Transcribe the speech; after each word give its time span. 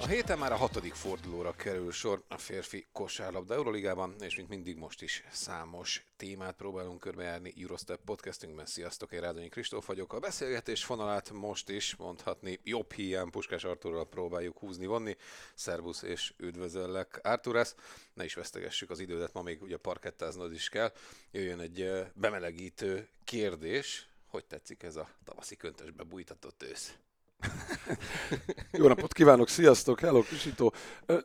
A 0.00 0.06
héten 0.06 0.38
már 0.38 0.52
a 0.52 0.56
hatodik 0.56 0.94
fordulóra 0.94 1.52
kerül 1.52 1.92
sor 1.92 2.22
a 2.28 2.38
férfi 2.38 2.86
kosárlabda 2.92 3.54
Euroligában, 3.54 4.14
és 4.20 4.36
mint 4.36 4.48
mindig 4.48 4.76
most 4.76 5.02
is 5.02 5.24
számos 5.30 6.04
témát 6.16 6.56
próbálunk 6.56 7.00
körbejárni 7.00 7.54
Eurostep 7.60 8.00
podcastünkben. 8.04 8.66
Sziasztok, 8.66 9.12
én 9.12 9.20
Rádonyi 9.20 9.48
Kristóf 9.48 9.86
vagyok. 9.86 10.12
A 10.12 10.18
beszélgetés 10.18 10.84
fonalát 10.84 11.30
most 11.30 11.68
is 11.68 11.96
mondhatni 11.96 12.60
jobb 12.64 12.92
hiány 12.92 13.30
Puskás 13.30 13.64
Arturral 13.64 14.08
próbáljuk 14.08 14.58
húzni, 14.58 14.86
vonni. 14.86 15.16
Szervusz 15.54 16.02
és 16.02 16.32
üdvözöllek, 16.36 17.20
Arturász. 17.22 17.74
Ne 18.14 18.24
is 18.24 18.34
vesztegessük 18.34 18.90
az 18.90 18.98
idődet, 18.98 19.32
ma 19.32 19.42
még 19.42 19.62
ugye 19.62 19.76
parkettáznod 19.76 20.52
is 20.52 20.68
kell. 20.68 20.92
Jöjjön 21.30 21.60
egy 21.60 21.90
bemelegítő 22.14 23.08
kérdés, 23.24 24.08
hogy 24.26 24.44
tetszik 24.44 24.82
ez 24.82 24.96
a 24.96 25.08
tavaszi 25.24 25.56
köntösbe 25.56 26.02
bújtatott 26.02 26.62
ősz? 26.62 26.94
Jó 28.78 28.88
napot 28.88 29.12
kívánok, 29.12 29.48
sziasztok, 29.48 30.00
hello 30.00 30.22
Kisító. 30.22 30.72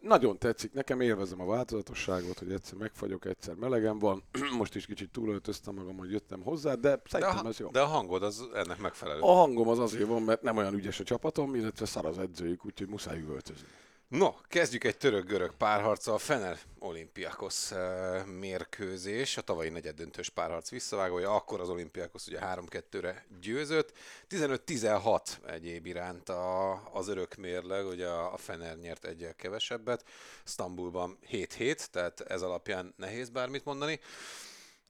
Nagyon 0.02 0.38
tetszik, 0.38 0.74
nekem 0.74 1.02
élvezem 1.02 1.42
a 1.42 1.46
változatosságot, 1.46 2.40
hogy 2.40 2.52
egyszer 2.52 2.78
megfagyok, 2.78 3.26
egyszer 3.26 3.56
melegem 3.56 4.00
van. 4.00 4.24
Most 4.58 4.76
is 4.76 4.86
kicsit 4.86 5.12
túlöltöztem 5.12 5.74
magam, 5.74 5.98
hogy 5.98 6.12
jöttem 6.12 6.42
hozzá, 6.42 6.74
de 6.74 6.90
De 6.90 7.02
szerintem 7.06 7.46
a, 7.46 7.50
ez 7.50 7.58
jó. 7.58 7.70
de 7.70 7.82
a 7.82 7.86
hangod 7.86 8.24
az 8.24 8.44
ennek 8.54 8.80
megfelelő. 8.80 9.20
A 9.20 9.32
hangom 9.32 9.68
az 9.68 9.80
azért 9.80 10.08
van, 10.08 10.22
mert 10.22 10.42
nem 10.42 10.58
olyan 10.58 10.74
ügyes 10.74 11.00
a 11.00 11.04
csapatom, 11.04 11.56
illetve 11.56 11.86
szar 11.86 12.06
az 12.06 12.20
edzőjük, 12.20 12.66
úgyhogy 12.66 12.88
muszáj 12.88 13.20
üvöltözni. 13.20 13.68
No, 14.08 14.34
kezdjük 14.48 14.84
egy 14.84 14.98
török-görög 14.98 15.54
párharccal. 15.58 16.18
Fener 16.18 16.60
Olimpiakos 16.80 17.72
eh, 17.72 18.26
mérkőzés, 18.26 19.38
a 19.38 19.42
tavalyi 19.42 19.70
negyeddöntős 19.70 20.30
párharc 20.30 20.70
visszavágója, 20.70 21.36
akkor 21.36 21.60
az 21.60 21.70
Olimpiakos 21.70 22.28
ugye 22.28 22.40
3-2-re 22.42 23.26
győzött. 23.42 23.94
15-16 24.30 25.22
egyéb 25.48 25.86
iránt 25.86 26.30
a, 26.30 26.72
az 26.94 27.08
örök 27.08 27.36
mérleg, 27.36 27.86
ugye 27.86 28.08
a 28.08 28.38
Fener 28.38 28.78
nyert 28.78 29.06
egyel 29.06 29.36
kevesebbet, 29.36 30.06
Sztambulban 30.44 31.18
7-7, 31.32 31.86
tehát 31.86 32.22
ez 32.22 32.42
alapján 32.42 32.94
nehéz 32.98 33.30
bármit 33.30 33.66
mondani. 33.66 34.00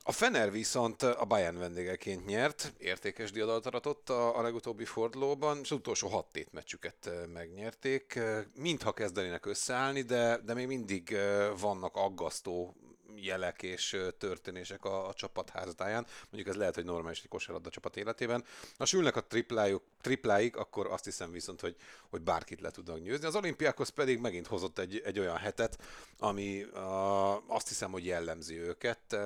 A 0.08 0.12
Fener 0.12 0.52
viszont 0.52 1.04
a 1.04 1.26
Bayern 1.26 1.60
vendégeként 1.60 2.26
nyert, 2.26 2.74
értékes 2.78 3.32
diadalt 3.32 3.66
aratott 3.66 4.10
a, 4.10 4.42
legutóbbi 4.42 4.86
fordulóban, 4.86 5.60
és 5.62 5.72
az 5.72 5.78
utolsó 5.78 6.08
hat 6.08 6.32
tétmeccsüket 6.32 7.08
eh, 7.08 7.14
megnyerték. 7.34 8.20
Mintha 8.56 8.92
kezdenének 8.92 9.46
összeállni, 9.46 10.02
de, 10.02 10.38
de 10.38 10.54
még 10.54 10.68
mindig 10.68 11.18
vannak 11.60 11.96
aggasztó 11.96 12.76
jelek 13.16 13.64
és 13.64 13.98
történések 14.18 14.86
a, 14.86 15.08
a 15.08 15.14
csapat 15.14 15.50
házatáján. 15.50 16.06
Mondjuk 16.30 16.48
ez 16.48 16.60
lehet, 16.60 16.76
hogy 16.76 16.86
normális 16.86 17.20
egy 17.22 17.28
kosárlabda 17.28 17.70
csapat 17.70 17.98
életében. 17.98 18.44
Ha 18.78 18.86
sülnek 18.86 19.16
a 19.16 19.24
triplájuk, 19.24 19.84
tripláig, 20.02 20.58
akkor 20.58 20.88
azt 20.88 21.04
hiszem 21.06 21.32
viszont, 21.32 21.62
hogy, 21.62 21.76
hogy 22.10 22.22
bárkit 22.22 22.62
le 22.62 22.72
tudnak 22.72 23.00
győzni. 23.00 23.26
Az 23.26 23.36
olimpiákhoz 23.36 23.90
pedig 23.90 24.20
megint 24.20 24.48
hozott 24.48 24.80
egy, 24.80 25.02
egy 25.06 25.20
olyan 25.20 25.38
hetet, 25.38 25.78
ami 26.20 26.64
uh, 26.64 27.54
azt 27.56 27.68
hiszem, 27.68 27.92
hogy 27.92 28.06
jellemzi 28.06 28.60
őket. 28.60 29.18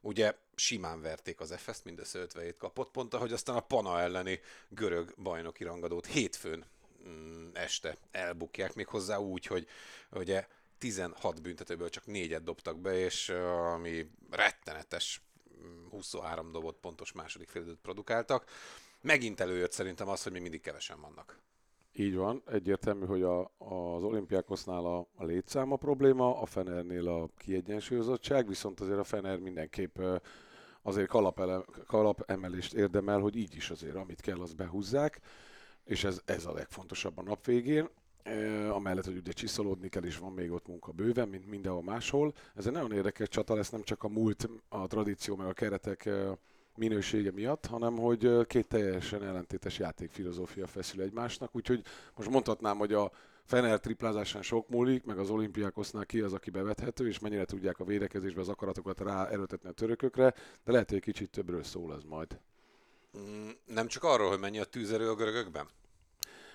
Ugye 0.00 0.34
simán 0.54 1.00
verték 1.00 1.40
az 1.40 1.54
FS-t, 1.56 1.84
mindössze 1.84 2.18
57 2.18 2.56
kapott 2.56 2.90
pont, 2.90 3.14
ahogy 3.14 3.32
aztán 3.32 3.56
a 3.56 3.60
Pana 3.60 4.00
elleni 4.00 4.40
görög 4.68 5.14
bajnoki 5.22 5.64
rangadót 5.64 6.06
hétfőn 6.06 6.64
mm, 7.08 7.48
este 7.52 7.96
elbukják, 8.10 8.74
még 8.74 8.86
hozzá 8.86 9.16
úgy, 9.16 9.46
hogy 9.46 9.66
ugye 10.10 10.46
16 10.84 11.42
büntetőből 11.42 11.88
csak 11.88 12.06
négyet 12.06 12.42
dobtak 12.42 12.80
be, 12.80 12.98
és 12.98 13.28
ami 13.74 14.10
rettenetes 14.30 15.22
mm, 15.64 15.88
23 15.90 16.52
dobott 16.52 16.78
pontos 16.80 17.12
második 17.12 17.48
félidőt 17.48 17.78
produkáltak. 17.82 18.44
Megint 19.00 19.40
előjött 19.40 19.72
szerintem 19.72 20.08
az, 20.08 20.22
hogy 20.22 20.32
még 20.32 20.42
mindig 20.42 20.60
kevesen 20.60 21.00
vannak. 21.00 21.38
Így 21.92 22.14
van, 22.14 22.42
egyértelmű, 22.46 23.06
hogy 23.06 23.22
a, 23.22 23.40
az 23.58 24.02
olimpiákosznál 24.02 24.84
a, 24.84 25.08
a 25.14 25.24
létszám 25.24 25.72
a 25.72 25.76
probléma, 25.76 26.40
a 26.40 26.46
Fenernél 26.46 27.08
a 27.08 27.28
kiegyensúlyozottság, 27.36 28.48
viszont 28.48 28.80
azért 28.80 28.98
a 28.98 29.04
Fener 29.04 29.38
mindenképp 29.38 29.98
azért 30.82 31.08
kalapele, 31.08 31.64
kalapemelést 31.86 32.72
érdemel, 32.72 33.18
hogy 33.18 33.36
így 33.36 33.54
is 33.54 33.70
azért, 33.70 33.96
amit 33.96 34.20
kell, 34.20 34.40
azt 34.40 34.56
behúzzák, 34.56 35.20
és 35.84 36.04
ez, 36.04 36.20
ez 36.24 36.46
a 36.46 36.52
legfontosabb 36.52 37.18
a 37.18 37.22
nap 37.22 37.44
végén. 37.44 37.88
Amellett, 38.70 39.04
hogy 39.04 39.16
ugye 39.16 39.32
csiszolódni 39.32 39.88
kell, 39.88 40.04
és 40.04 40.18
van 40.18 40.32
még 40.32 40.52
ott 40.52 40.66
munka 40.66 40.92
bőven, 40.92 41.28
mint 41.28 41.48
mindenhol 41.48 41.82
máshol. 41.82 42.34
Ez 42.54 42.66
egy 42.66 42.72
nagyon 42.72 42.92
érdekes 42.92 43.28
csata 43.28 43.54
lesz, 43.54 43.70
nem 43.70 43.82
csak 43.82 44.02
a 44.02 44.08
múlt, 44.08 44.48
a 44.68 44.86
tradíció, 44.86 45.36
meg 45.36 45.46
a 45.46 45.52
keretek 45.52 46.08
minősége 46.76 47.32
miatt, 47.32 47.66
hanem 47.66 47.96
hogy 47.96 48.46
két 48.46 48.68
teljesen 48.68 49.22
ellentétes 49.22 49.78
játékfilozófia 49.78 50.66
feszül 50.66 51.02
egymásnak, 51.02 51.56
úgyhogy 51.56 51.82
most 52.16 52.30
mondhatnám, 52.30 52.78
hogy 52.78 52.92
a 52.92 53.10
Fener 53.44 53.80
triplázásán 53.80 54.42
sok 54.42 54.68
múlik, 54.68 55.04
meg 55.04 55.18
az 55.18 55.30
olimpiákosznál 55.30 56.06
ki 56.06 56.20
az, 56.20 56.32
aki 56.32 56.50
bevethető, 56.50 57.08
és 57.08 57.18
mennyire 57.18 57.44
tudják 57.44 57.78
a 57.80 57.84
védekezésbe 57.84 58.40
az 58.40 58.48
akaratokat 58.48 59.00
rá 59.00 59.26
erőtetni 59.26 59.68
a 59.68 59.72
törökökre, 59.72 60.34
de 60.64 60.72
lehet, 60.72 60.88
hogy 60.88 60.96
egy 60.96 61.04
kicsit 61.04 61.30
többről 61.30 61.62
szól 61.62 61.94
ez 61.94 62.02
majd. 62.02 62.38
Mm, 63.18 63.48
Nem 63.66 63.86
csak 63.86 64.04
arról, 64.04 64.28
hogy 64.28 64.38
mennyi 64.38 64.58
a 64.58 64.64
tűzerő 64.64 65.10
a 65.10 65.14
görögökben? 65.14 65.68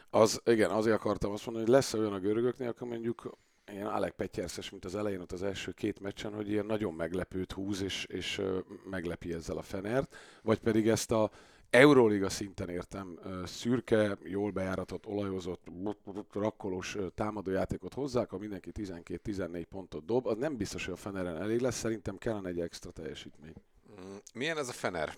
Az, 0.09 0.41
igen, 0.45 0.69
azért 0.69 0.95
akartam 0.95 1.31
azt 1.31 1.45
mondani, 1.45 1.65
hogy 1.65 1.75
lesz 1.75 1.93
olyan 1.93 2.13
a 2.13 2.19
görögöknél, 2.19 2.67
akkor 2.67 2.87
mondjuk 2.87 3.37
ilyen 3.71 3.87
Alek 3.87 4.11
Petyerszes, 4.11 4.69
mint 4.69 4.85
az 4.85 4.95
elején 4.95 5.19
ott 5.19 5.31
az 5.31 5.43
első 5.43 5.71
két 5.71 5.99
meccsen, 5.99 6.33
hogy 6.33 6.49
ilyen 6.49 6.65
nagyon 6.65 6.93
meglepőt 6.93 7.51
húz, 7.51 7.81
és, 7.81 8.05
és 8.05 8.41
meglepi 8.89 9.33
ezzel 9.33 9.57
a 9.57 9.61
Fenert, 9.61 10.15
vagy 10.43 10.59
pedig 10.59 10.87
ezt 10.87 11.11
a 11.11 11.31
Euróliga 11.69 12.29
szinten 12.29 12.69
értem, 12.69 13.19
szürke, 13.45 14.17
jól 14.23 14.51
bejáratott, 14.51 15.05
olajozott, 15.05 15.67
rakkolós 16.33 16.97
támadójátékot 17.15 17.93
hozzák, 17.93 18.29
ha 18.29 18.37
mindenki 18.37 18.71
12-14 18.73 19.65
pontot 19.69 20.05
dob, 20.05 20.27
az 20.27 20.37
nem 20.37 20.57
biztos, 20.57 20.85
hogy 20.85 20.93
a 20.93 20.97
Feneren 20.97 21.41
elég 21.41 21.59
lesz, 21.59 21.77
szerintem 21.77 22.17
kellene 22.17 22.49
egy 22.49 22.59
extra 22.59 22.91
teljesítmény. 22.91 23.53
Mm, 23.91 24.15
Milyen 24.33 24.57
ez 24.57 24.69
a 24.69 24.71
Fener? 24.71 25.17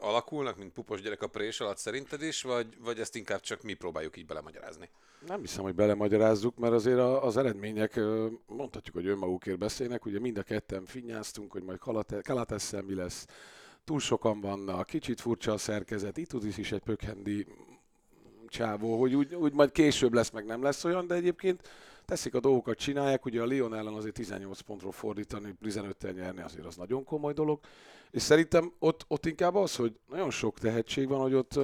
Alakulnak, 0.00 0.56
mint 0.56 0.72
pupos 0.72 1.00
gyerek 1.00 1.22
a 1.22 1.26
prés 1.26 1.60
alatt 1.60 1.78
szerinted 1.78 2.22
is, 2.22 2.42
vagy, 2.42 2.66
vagy 2.80 3.00
ezt 3.00 3.16
inkább 3.16 3.40
csak 3.40 3.62
mi 3.62 3.74
próbáljuk 3.74 4.16
így 4.16 4.26
belemagyarázni? 4.26 4.88
Nem 5.26 5.40
hiszem, 5.40 5.62
hogy 5.62 5.74
belemagyarázzuk, 5.74 6.56
mert 6.56 6.72
azért 6.72 6.98
az 6.98 7.36
eredmények, 7.36 8.00
mondhatjuk, 8.46 8.94
hogy 8.94 9.06
önmagukért 9.06 9.58
beszélnek, 9.58 10.04
ugye 10.04 10.18
mind 10.20 10.38
a 10.38 10.42
ketten 10.42 10.84
finnyáztunk, 10.84 11.52
hogy 11.52 11.62
majd 11.62 11.78
Kalate- 11.78 12.22
Kalatesszel 12.22 12.82
mi 12.82 12.94
lesz, 12.94 13.26
túl 13.84 14.00
sokan 14.00 14.40
vannak, 14.40 14.86
kicsit 14.86 15.20
furcsa 15.20 15.52
a 15.52 15.58
szerkezet, 15.58 16.16
Itudis 16.16 16.56
is 16.56 16.72
egy 16.72 16.82
pökhendi 16.82 17.46
csávó, 18.48 19.00
hogy 19.00 19.14
úgy, 19.14 19.34
úgy 19.34 19.52
majd 19.52 19.72
később 19.72 20.12
lesz, 20.12 20.30
meg 20.30 20.44
nem 20.44 20.62
lesz 20.62 20.84
olyan, 20.84 21.06
de 21.06 21.14
egyébként 21.14 21.68
teszik 22.04 22.34
a 22.34 22.40
dolgokat, 22.40 22.78
csinálják, 22.78 23.24
ugye 23.24 23.42
a 23.42 23.46
Lyon 23.46 23.74
ellen 23.74 23.94
azért 23.94 24.14
18 24.14 24.60
pontról 24.60 24.92
fordítani, 24.92 25.54
15-tel 25.62 26.14
nyerni 26.14 26.42
azért 26.42 26.66
az 26.66 26.76
nagyon 26.76 27.04
komoly 27.04 27.32
dolog, 27.32 27.60
és 28.10 28.22
szerintem 28.22 28.72
ott, 28.78 29.04
ott 29.08 29.26
inkább 29.26 29.54
az, 29.54 29.76
hogy 29.76 29.98
nagyon 30.08 30.30
sok 30.30 30.58
tehetség 30.58 31.08
van, 31.08 31.20
hogy 31.20 31.34
ott 31.34 31.58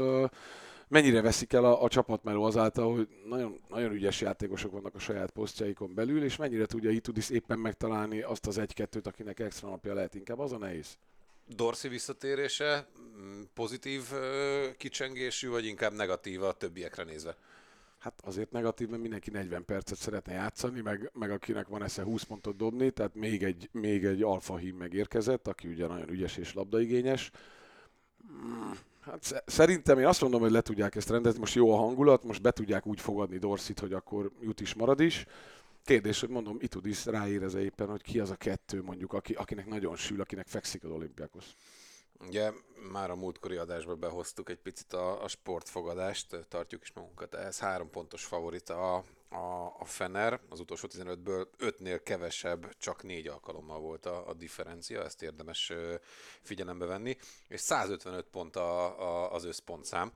mennyire 0.88 1.20
veszik 1.20 1.52
el 1.52 1.64
a, 1.64 1.82
a 1.82 1.88
csapatmeló 1.88 2.42
azáltal, 2.42 2.94
hogy 2.94 3.08
nagyon, 3.28 3.60
nagyon 3.68 3.92
ügyes 3.92 4.20
játékosok 4.20 4.72
vannak 4.72 4.94
a 4.94 4.98
saját 4.98 5.30
posztjaikon 5.30 5.94
belül, 5.94 6.24
és 6.24 6.36
mennyire 6.36 6.66
tudja 6.66 6.90
Itudis 6.90 7.30
éppen 7.30 7.58
megtalálni 7.58 8.20
azt 8.20 8.46
az 8.46 8.58
egy-kettőt, 8.58 9.06
akinek 9.06 9.40
extra 9.40 9.69
napja 9.69 9.94
lehet, 9.94 10.14
inkább 10.14 10.38
az 10.38 10.52
a 10.52 10.58
nehéz. 10.58 10.98
Dorsey 11.56 11.90
visszatérése 11.90 12.88
mm, 13.20 13.43
pozitív 13.54 14.02
kicsengésű, 14.76 15.48
vagy 15.48 15.64
inkább 15.64 15.93
negatív 15.93 16.43
a 16.43 16.52
többiekre 16.52 17.04
nézve? 17.04 17.36
Hát 18.00 18.20
azért 18.25 18.50
negatív, 18.50 18.88
mert 18.88 19.02
mindenki 19.02 19.31
40 19.31 19.64
percet 19.64 19.99
szeretne 19.99 20.32
játszani, 20.32 20.81
meg, 20.81 21.11
meg 21.14 21.31
akinek 21.31 21.69
van 21.69 21.82
esze 21.82 22.02
20 22.02 22.23
pontot 22.23 22.56
dobni, 22.56 22.91
tehát 22.91 23.14
még 23.14 23.43
egy, 23.43 23.69
még 23.73 24.05
egy 24.05 24.23
alfa 24.23 24.56
hím 24.56 24.76
megérkezett, 24.76 25.49
aki 25.49 25.69
ugye 25.69 25.87
nagyon 25.87 26.11
ügyes 26.11 26.37
és 26.37 26.55
labdaigényes. 26.55 27.31
Mm, 28.32 28.70
Hát 29.00 29.23
sze- 29.23 29.44
szerintem 29.47 29.99
én 29.99 30.06
azt 30.06 30.20
mondom, 30.20 30.41
hogy 30.41 30.50
le 30.50 30.61
tudják 30.61 30.94
ezt 30.94 31.11
rendezni, 31.11 31.38
most 31.38 31.55
jó 31.55 31.73
a 31.73 31.76
hangulat, 31.76 32.25
most 32.25 32.43
be 32.43 32.50
tudják 32.50 32.87
úgy 32.87 33.00
fogadni 33.00 33.38
Dorsit, 33.38 33.79
hogy 33.81 33.93
akkor 33.93 34.31
jut 34.41 34.61
is, 34.61 34.75
marad 34.75 35.00
is. 35.00 35.26
Kérdés, 35.85 36.20
hogy 36.20 36.29
mondom, 36.29 36.56
Itudis 36.61 37.06
ráérez 37.06 37.55
éppen, 37.55 37.88
hogy 37.88 38.03
ki 38.03 38.20
az 38.20 38.31
a 38.31 38.35
kettő 38.37 38.82
mondjuk, 38.82 39.12
aki, 39.12 39.32
akinek 39.32 39.67
nagyon 39.67 39.96
sül, 39.96 40.20
akinek 40.20 40.46
fekszik 40.46 40.85
az 40.85 40.91
olimpiákos. 40.91 41.44
Ugye 42.26 42.52
már 42.93 43.11
a 43.11 43.17
múltkori 43.17 43.56
adásban 43.56 44.00
behoztuk 44.00 44.50
egy 44.50 44.58
picit 44.58 44.93
a, 44.93 45.22
a 45.22 45.28
sportfogadást, 45.28 46.46
tartjuk 46.49 46.82
is 46.82 46.93
magunkat. 46.93 47.34
Ehhez. 47.34 47.58
Három 47.58 47.90
pontos 47.90 48.25
favorit 48.25 48.69
a, 48.69 48.94
a, 49.28 49.76
a 49.78 49.84
Fener, 49.84 50.40
az 50.49 50.61
utolsó 50.61 50.88
15-ből 50.93 51.46
5-nél 51.58 52.00
kevesebb, 52.05 52.76
csak 52.78 53.02
4 53.02 53.28
alkalommal 53.28 53.81
volt 53.81 54.06
a, 54.06 54.28
a 54.28 54.34
differencia, 54.34 55.05
ezt 55.05 55.22
érdemes 55.22 55.72
figyelembe 56.43 56.87
venni, 56.87 57.17
és 57.49 57.61
155 57.61 58.26
pont 58.26 58.56
a, 58.56 59.00
a, 59.00 59.32
az 59.32 59.44
összpontszám 59.44 60.12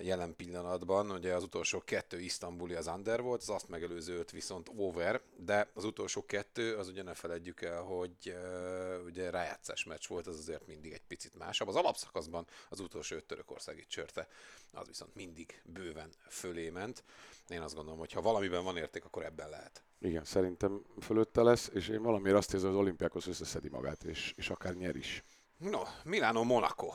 jelen 0.00 0.36
pillanatban. 0.36 1.10
Ugye 1.10 1.34
az 1.34 1.42
utolsó 1.42 1.82
kettő 1.84 2.20
isztambuli 2.20 2.74
az 2.74 2.86
under 2.86 3.22
volt, 3.22 3.40
az 3.40 3.50
azt 3.50 3.68
megelőző 3.68 4.18
öt 4.18 4.30
viszont 4.30 4.70
over, 4.76 5.20
de 5.36 5.70
az 5.74 5.84
utolsó 5.84 6.24
kettő, 6.26 6.76
az 6.76 6.88
ugye 6.88 7.02
ne 7.02 7.14
feledjük 7.14 7.62
el, 7.62 7.82
hogy 7.82 8.16
uh, 8.24 9.04
ugye 9.04 9.30
rájátszás 9.30 9.84
meccs 9.84 10.06
volt, 10.08 10.26
az 10.26 10.38
azért 10.38 10.66
mindig 10.66 10.92
egy 10.92 11.06
picit 11.08 11.38
másabb. 11.38 11.68
Az 11.68 11.76
alapszakaszban 11.76 12.46
az 12.68 12.80
utolsó 12.80 13.16
öt 13.16 13.24
törökországi 13.24 13.84
csörte, 13.86 14.28
az 14.72 14.86
viszont 14.86 15.14
mindig 15.14 15.62
bőven 15.64 16.10
fölé 16.28 16.70
ment. 16.70 17.04
Én 17.48 17.60
azt 17.60 17.74
gondolom, 17.74 17.98
hogy 17.98 18.12
ha 18.12 18.20
valamiben 18.20 18.64
van 18.64 18.76
érték, 18.76 19.04
akkor 19.04 19.24
ebben 19.24 19.48
lehet. 19.48 19.82
Igen, 19.98 20.24
szerintem 20.24 20.82
fölötte 21.00 21.42
lesz, 21.42 21.70
és 21.74 21.88
én 21.88 22.02
valamiért 22.02 22.36
azt 22.36 22.52
érzem, 22.52 22.68
hogy 22.68 22.78
az 22.78 22.84
olimpiákhoz 22.84 23.26
összeszedi 23.26 23.68
magát, 23.68 24.04
és, 24.04 24.32
és 24.36 24.50
akár 24.50 24.74
nyer 24.74 24.96
is. 24.96 25.24
No, 25.58 25.82
Milano 26.04 26.44
Monaco 26.44 26.92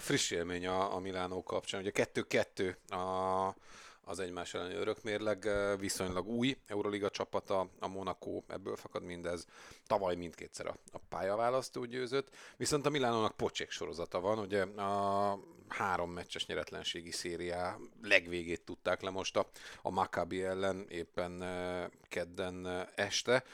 friss 0.00 0.30
élmény 0.30 0.66
a, 0.66 0.94
a 0.94 0.98
Milánó 0.98 1.42
kapcsán. 1.42 1.80
Ugye 1.80 1.90
2-2 1.94 2.74
a, 2.88 3.54
az 4.04 4.18
egymás 4.18 4.54
elleni 4.54 4.74
örökmérleg 4.74 5.48
viszonylag 5.78 6.28
új 6.28 6.56
Euroliga 6.66 7.10
csapata, 7.10 7.68
a 7.78 7.88
Monaco, 7.88 8.42
ebből 8.48 8.76
fakad 8.76 9.02
mindez. 9.02 9.46
Tavaly 9.86 10.14
mindkétszer 10.14 10.66
a, 10.66 10.76
a 10.92 10.98
pályaválasztó 11.08 11.84
győzött, 11.84 12.28
viszont 12.56 12.86
a 12.86 12.90
Milánónak 12.90 13.36
pocsék 13.36 13.70
sorozata 13.70 14.20
van, 14.20 14.38
ugye 14.38 14.62
a 14.62 15.38
három 15.68 16.10
meccses 16.10 16.46
nyeretlenségi 16.46 17.10
szériá 17.10 17.76
legvégét 18.02 18.64
tudták 18.64 19.02
le 19.02 19.10
most 19.10 19.36
a, 19.36 19.46
a 19.82 19.90
Maccabi 19.90 20.42
ellen 20.42 20.86
éppen 20.88 21.44
kedden 22.08 22.86
este 22.94 23.44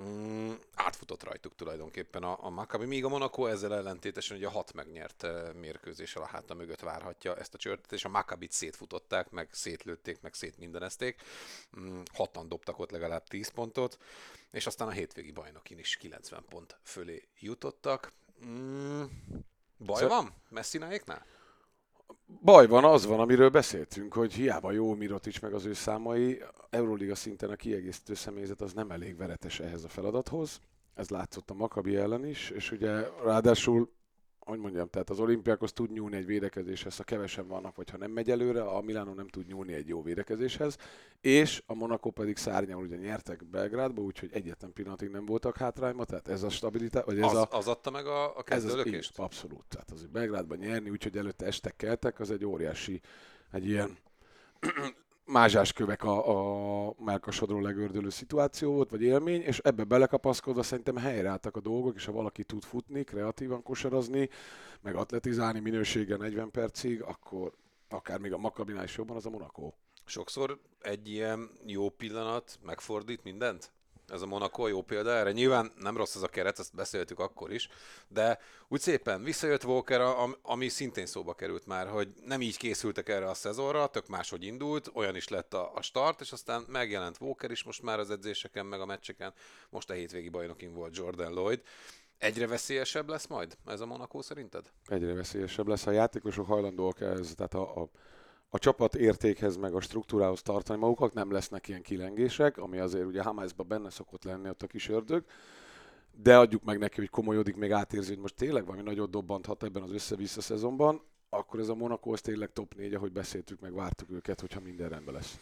mm, 0.00 0.52
átfutott 0.90 1.22
rajtuk 1.22 1.54
tulajdonképpen 1.54 2.22
a, 2.22 2.44
a 2.44 2.50
Maccabi, 2.50 2.84
míg 2.84 3.04
a 3.04 3.08
Monaco 3.08 3.46
ezzel 3.46 3.74
ellentétesen 3.74 4.36
ugye 4.36 4.46
a 4.46 4.50
hat 4.50 4.72
megnyert 4.72 5.22
uh, 5.22 5.54
mérkőzéssel 5.54 6.22
a 6.22 6.26
háta 6.26 6.54
mögött 6.54 6.80
várhatja 6.80 7.36
ezt 7.36 7.54
a 7.54 7.58
csörtet, 7.58 7.92
és 7.92 8.04
a 8.04 8.08
Maccabit 8.08 8.52
szétfutották, 8.52 9.30
meg 9.30 9.48
szétlőtték, 9.52 10.20
meg 10.20 10.34
szétmindenezték. 10.34 11.22
Mm, 11.80 12.00
hatan 12.12 12.48
dobtak 12.48 12.78
ott 12.78 12.90
legalább 12.90 13.24
10 13.24 13.48
pontot, 13.48 13.98
és 14.50 14.66
aztán 14.66 14.88
a 14.88 14.90
hétvégi 14.90 15.30
bajnokin 15.30 15.78
is 15.78 15.96
90 15.96 16.44
pont 16.48 16.78
fölé 16.82 17.28
jutottak. 17.38 18.12
Mm, 18.46 19.02
baj 19.78 20.02
szóval... 20.02 20.22
van 20.22 20.34
Messináéknál? 20.48 21.26
Baj 22.42 22.66
van, 22.66 22.84
az 22.84 23.06
van, 23.06 23.20
amiről 23.20 23.50
beszéltünk, 23.50 24.14
hogy 24.14 24.32
hiába 24.32 24.72
jó 24.72 24.94
Mirotic 24.94 25.40
meg 25.40 25.54
az 25.54 25.64
ő 25.64 25.72
számai, 25.72 26.42
Euroliga 26.70 27.14
szinten 27.14 27.50
a 27.50 27.56
kiegészítő 27.56 28.14
személyzet 28.14 28.60
az 28.60 28.72
nem 28.72 28.90
elég 28.90 29.16
veretes 29.16 29.60
ehhez 29.60 29.84
a 29.84 29.88
feladathoz. 29.88 30.60
Ez 31.00 31.08
látszott 31.08 31.50
a 31.50 31.54
Makabi 31.54 31.96
ellen 31.96 32.24
is, 32.24 32.50
és 32.50 32.70
ugye 32.72 33.08
ráadásul 33.24 33.90
hogy 34.38 34.58
mondjam, 34.58 34.88
tehát 34.88 35.10
az 35.10 35.20
olimpiákhoz 35.20 35.72
tud 35.72 35.92
nyúlni 35.92 36.16
egy 36.16 36.26
védekezéshez, 36.26 36.96
ha 36.96 37.02
kevesen 37.02 37.46
vannak, 37.46 37.76
vagy 37.76 37.90
ha 37.90 37.96
nem 37.96 38.10
megy 38.10 38.30
előre, 38.30 38.62
a 38.62 38.80
Milano 38.80 39.14
nem 39.14 39.28
tud 39.28 39.46
nyúlni 39.46 39.72
egy 39.72 39.88
jó 39.88 40.02
védekezéshez, 40.02 40.76
és 41.20 41.62
a 41.66 41.74
Monaco 41.74 42.10
pedig 42.10 42.36
szárnyal 42.36 42.82
ugye 42.82 42.96
nyertek 42.96 43.44
Belgrádba, 43.44 44.02
úgyhogy 44.02 44.30
egyetlen 44.32 44.72
pillanatig 44.72 45.08
nem 45.08 45.26
voltak 45.26 45.56
hátrányba, 45.56 46.04
tehát 46.04 46.28
ez 46.28 46.42
a 46.42 46.50
stabilitás, 46.50 47.04
vagy 47.04 47.18
ez 47.18 47.24
az, 47.24 47.34
a... 47.34 47.48
Az 47.50 47.68
adta 47.68 47.90
meg 47.90 48.06
a, 48.06 48.36
a 48.36 48.42
kezdőlökést? 48.42 49.18
Abszolút, 49.18 49.64
tehát 49.68 49.90
az, 49.90 50.00
hogy 50.00 50.10
Belgrádban 50.10 50.58
nyerni, 50.58 50.90
úgyhogy 50.90 51.16
előtte 51.16 51.46
estek 51.46 51.76
keltek, 51.76 52.20
az 52.20 52.30
egy 52.30 52.44
óriási, 52.44 53.00
egy 53.52 53.68
ilyen 53.68 53.98
mázsáskövek 55.30 56.04
a, 56.04 56.86
a 56.88 56.94
melkasodról 56.98 57.62
legördülő 57.62 58.10
szituáció 58.10 58.72
volt, 58.72 58.90
vagy 58.90 59.02
élmény, 59.02 59.40
és 59.40 59.58
ebbe 59.58 59.84
belekapaszkodva 59.84 60.62
szerintem 60.62 60.96
helyreálltak 60.96 61.56
a 61.56 61.60
dolgok, 61.60 61.94
és 61.96 62.04
ha 62.04 62.12
valaki 62.12 62.44
tud 62.44 62.62
futni, 62.62 63.04
kreatívan 63.04 63.62
kosarazni, 63.62 64.28
meg 64.80 64.94
atletizálni 64.94 65.60
minőséggel 65.60 66.16
40 66.16 66.50
percig, 66.50 67.02
akkor 67.02 67.52
akár 67.88 68.18
még 68.18 68.32
a 68.32 68.38
Makabinál 68.38 68.84
is 68.84 68.96
jobban, 68.96 69.16
az 69.16 69.26
a 69.26 69.30
Monaco. 69.30 69.72
Sokszor 70.04 70.58
egy 70.80 71.08
ilyen 71.08 71.50
jó 71.66 71.88
pillanat 71.88 72.58
megfordít 72.62 73.24
mindent? 73.24 73.72
Ez 74.10 74.22
a 74.22 74.26
Monaco 74.26 74.66
jó 74.66 74.82
példa 74.82 75.10
erre. 75.10 75.32
Nyilván 75.32 75.72
nem 75.78 75.96
rossz 75.96 76.14
ez 76.14 76.22
a 76.22 76.28
keret, 76.28 76.58
ezt 76.58 76.74
beszéltük 76.74 77.18
akkor 77.18 77.52
is, 77.52 77.68
de 78.08 78.38
úgy 78.68 78.80
szépen 78.80 79.22
visszajött 79.22 79.64
Walker, 79.64 80.00
ami 80.42 80.68
szintén 80.68 81.06
szóba 81.06 81.34
került 81.34 81.66
már, 81.66 81.88
hogy 81.88 82.08
nem 82.24 82.40
így 82.40 82.56
készültek 82.56 83.08
erre 83.08 83.28
a 83.28 83.34
szezonra, 83.34 83.86
tök 83.86 84.08
máshogy 84.08 84.44
indult, 84.44 84.90
olyan 84.94 85.16
is 85.16 85.28
lett 85.28 85.54
a, 85.54 85.74
a 85.74 85.82
start, 85.82 86.20
és 86.20 86.32
aztán 86.32 86.64
megjelent 86.68 87.20
Walker 87.20 87.50
is 87.50 87.62
most 87.62 87.82
már 87.82 87.98
az 87.98 88.10
edzéseken, 88.10 88.66
meg 88.66 88.80
a 88.80 88.86
meccseken, 88.86 89.32
most 89.70 89.90
a 89.90 89.94
hétvégi 89.94 90.28
bajnokin 90.28 90.74
volt 90.74 90.96
Jordan 90.96 91.32
Lloyd. 91.32 91.62
Egyre 92.18 92.46
veszélyesebb 92.46 93.08
lesz 93.08 93.26
majd 93.26 93.56
ez 93.66 93.80
a 93.80 93.86
Monaco 93.86 94.22
szerinted? 94.22 94.70
Egyre 94.86 95.14
veszélyesebb 95.14 95.66
lesz. 95.66 95.86
A 95.86 95.90
játékosok 95.90 96.46
hajlandóak 96.46 97.00
ez, 97.00 97.32
tehát 97.36 97.54
a, 97.54 97.80
a 97.80 97.90
a 98.50 98.58
csapat 98.58 98.94
értékhez 98.94 99.56
meg 99.56 99.74
a 99.74 99.80
struktúrához 99.80 100.42
tartani 100.42 100.78
magukat, 100.78 101.14
nem 101.14 101.32
lesznek 101.32 101.68
ilyen 101.68 101.82
kilengések, 101.82 102.58
ami 102.58 102.78
azért 102.78 103.06
ugye 103.06 103.22
Hamászban 103.22 103.68
benne 103.68 103.90
szokott 103.90 104.24
lenni 104.24 104.48
ott 104.48 104.62
a 104.62 104.66
kis 104.66 104.88
ördög, 104.88 105.24
de 106.12 106.38
adjuk 106.38 106.64
meg 106.64 106.78
neki, 106.78 106.96
hogy 106.96 107.10
komolyodik, 107.10 107.56
még 107.56 107.72
átérzi, 107.72 108.08
hogy 108.08 108.18
most 108.18 108.34
tényleg 108.34 108.64
valami 108.64 108.82
nagyot 108.82 109.10
dobbanthat 109.10 109.62
ebben 109.62 109.82
az 109.82 109.92
össze-vissza 109.92 110.40
szezonban, 110.40 111.02
akkor 111.28 111.60
ez 111.60 111.68
a 111.68 111.74
Monaco 111.74 112.12
az 112.12 112.20
tényleg 112.20 112.52
top 112.52 112.74
4, 112.74 112.94
ahogy 112.94 113.12
beszéltük, 113.12 113.60
meg 113.60 113.74
vártuk 113.74 114.10
őket, 114.10 114.40
hogyha 114.40 114.60
minden 114.60 114.88
rendben 114.88 115.14
lesz. 115.14 115.38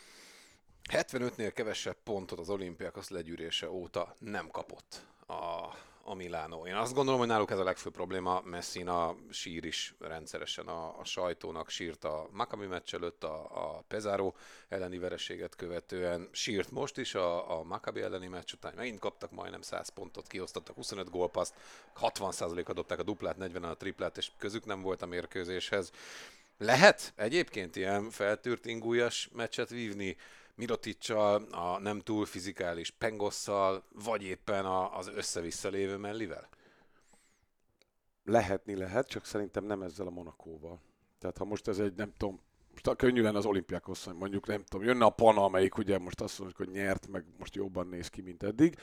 75-nél 0.93 1.51
kevesebb 1.55 1.97
pontot 2.05 2.39
az 2.39 2.51
olimpiák 2.51 2.97
az 2.97 3.09
legyűrése 3.09 3.71
óta 3.71 4.15
nem 4.19 4.49
kapott 4.49 5.07
a 6.09 6.15
Milánó. 6.15 6.67
Én 6.67 6.75
azt 6.75 6.95
gondolom, 6.95 7.19
hogy 7.19 7.29
náluk 7.29 7.51
ez 7.51 7.59
a 7.59 7.65
legfőbb 7.65 7.93
probléma. 7.93 8.43
Messina 8.45 9.15
sír 9.31 9.65
is 9.65 9.95
rendszeresen 9.99 10.67
a, 10.67 10.99
a 10.99 11.05
sajtónak, 11.05 11.69
sírt 11.69 12.05
a 12.05 12.29
Maccabi 12.33 12.67
meccs 12.67 12.95
előtt, 12.95 13.25
a, 13.25 13.45
a 13.53 13.85
Pezáró 13.89 14.35
elleni 14.69 14.99
vereséget 14.99 15.57
követően, 15.57 16.29
sírt 16.33 16.71
most 16.71 16.99
is 16.99 17.15
a, 17.15 17.59
a 17.59 17.63
Maccabi 17.63 18.01
elleni 18.01 18.27
meccs 18.27 18.53
után, 18.53 18.73
megint 18.77 18.99
kaptak 18.99 19.31
majdnem 19.31 19.63
100 19.63 19.89
pontot, 19.89 20.27
kiosztottak 20.27 20.75
25 20.75 21.11
gólpaszt, 21.11 21.55
60%-a 22.01 22.73
dobták 22.73 22.99
a 22.99 23.03
duplát, 23.03 23.37
40 23.37 23.65
a 23.65 23.75
triplát, 23.75 24.17
és 24.17 24.31
közük 24.39 24.65
nem 24.65 24.83
volt 24.83 25.03
a 25.03 25.07
mérkőzéshez. 25.07 25.93
Lehet 26.59 27.13
egyébként 27.17 27.77
ilyen 27.77 28.11
feltűrt 28.11 28.67
ingújas 28.67 29.29
meccset 29.33 29.69
vívni 29.69 30.17
Miroticsal, 30.59 31.43
a 31.43 31.79
nem 31.79 32.01
túl 32.01 32.27
fizikális 32.27 32.91
Pengosszal, 32.91 33.85
vagy 34.05 34.23
éppen 34.23 34.65
a, 34.65 34.97
az 34.97 35.09
össze-vissza 35.15 35.69
lévő 35.69 35.97
mellivel? 35.97 36.49
Lehetni 38.25 38.77
lehet, 38.77 39.09
csak 39.09 39.25
szerintem 39.25 39.65
nem 39.65 39.83
ezzel 39.83 40.07
a 40.07 40.11
Monakóval. 40.11 40.81
Tehát 41.19 41.39
ha 41.39 41.45
most 41.45 41.69
ez 41.69 41.79
egy, 41.79 41.95
nem 41.95 42.13
tudom, 42.17 42.41
most 42.71 42.97
könnyű 42.97 43.23
lenne 43.23 43.39
az 43.39 43.45
olimpiákhoz, 43.45 44.09
mondjuk 44.19 44.47
nem 44.47 44.63
tudom, 44.63 44.87
jönne 44.87 45.05
a 45.05 45.11
Pana, 45.11 45.45
amelyik 45.45 45.77
ugye 45.77 45.99
most 45.99 46.21
azt 46.21 46.39
mondjuk, 46.39 46.59
hogy 46.59 46.71
nyert, 46.71 47.09
meg 47.09 47.25
most 47.39 47.55
jobban 47.55 47.87
néz 47.87 48.09
ki, 48.09 48.21
mint 48.21 48.43
eddig. 48.43 48.77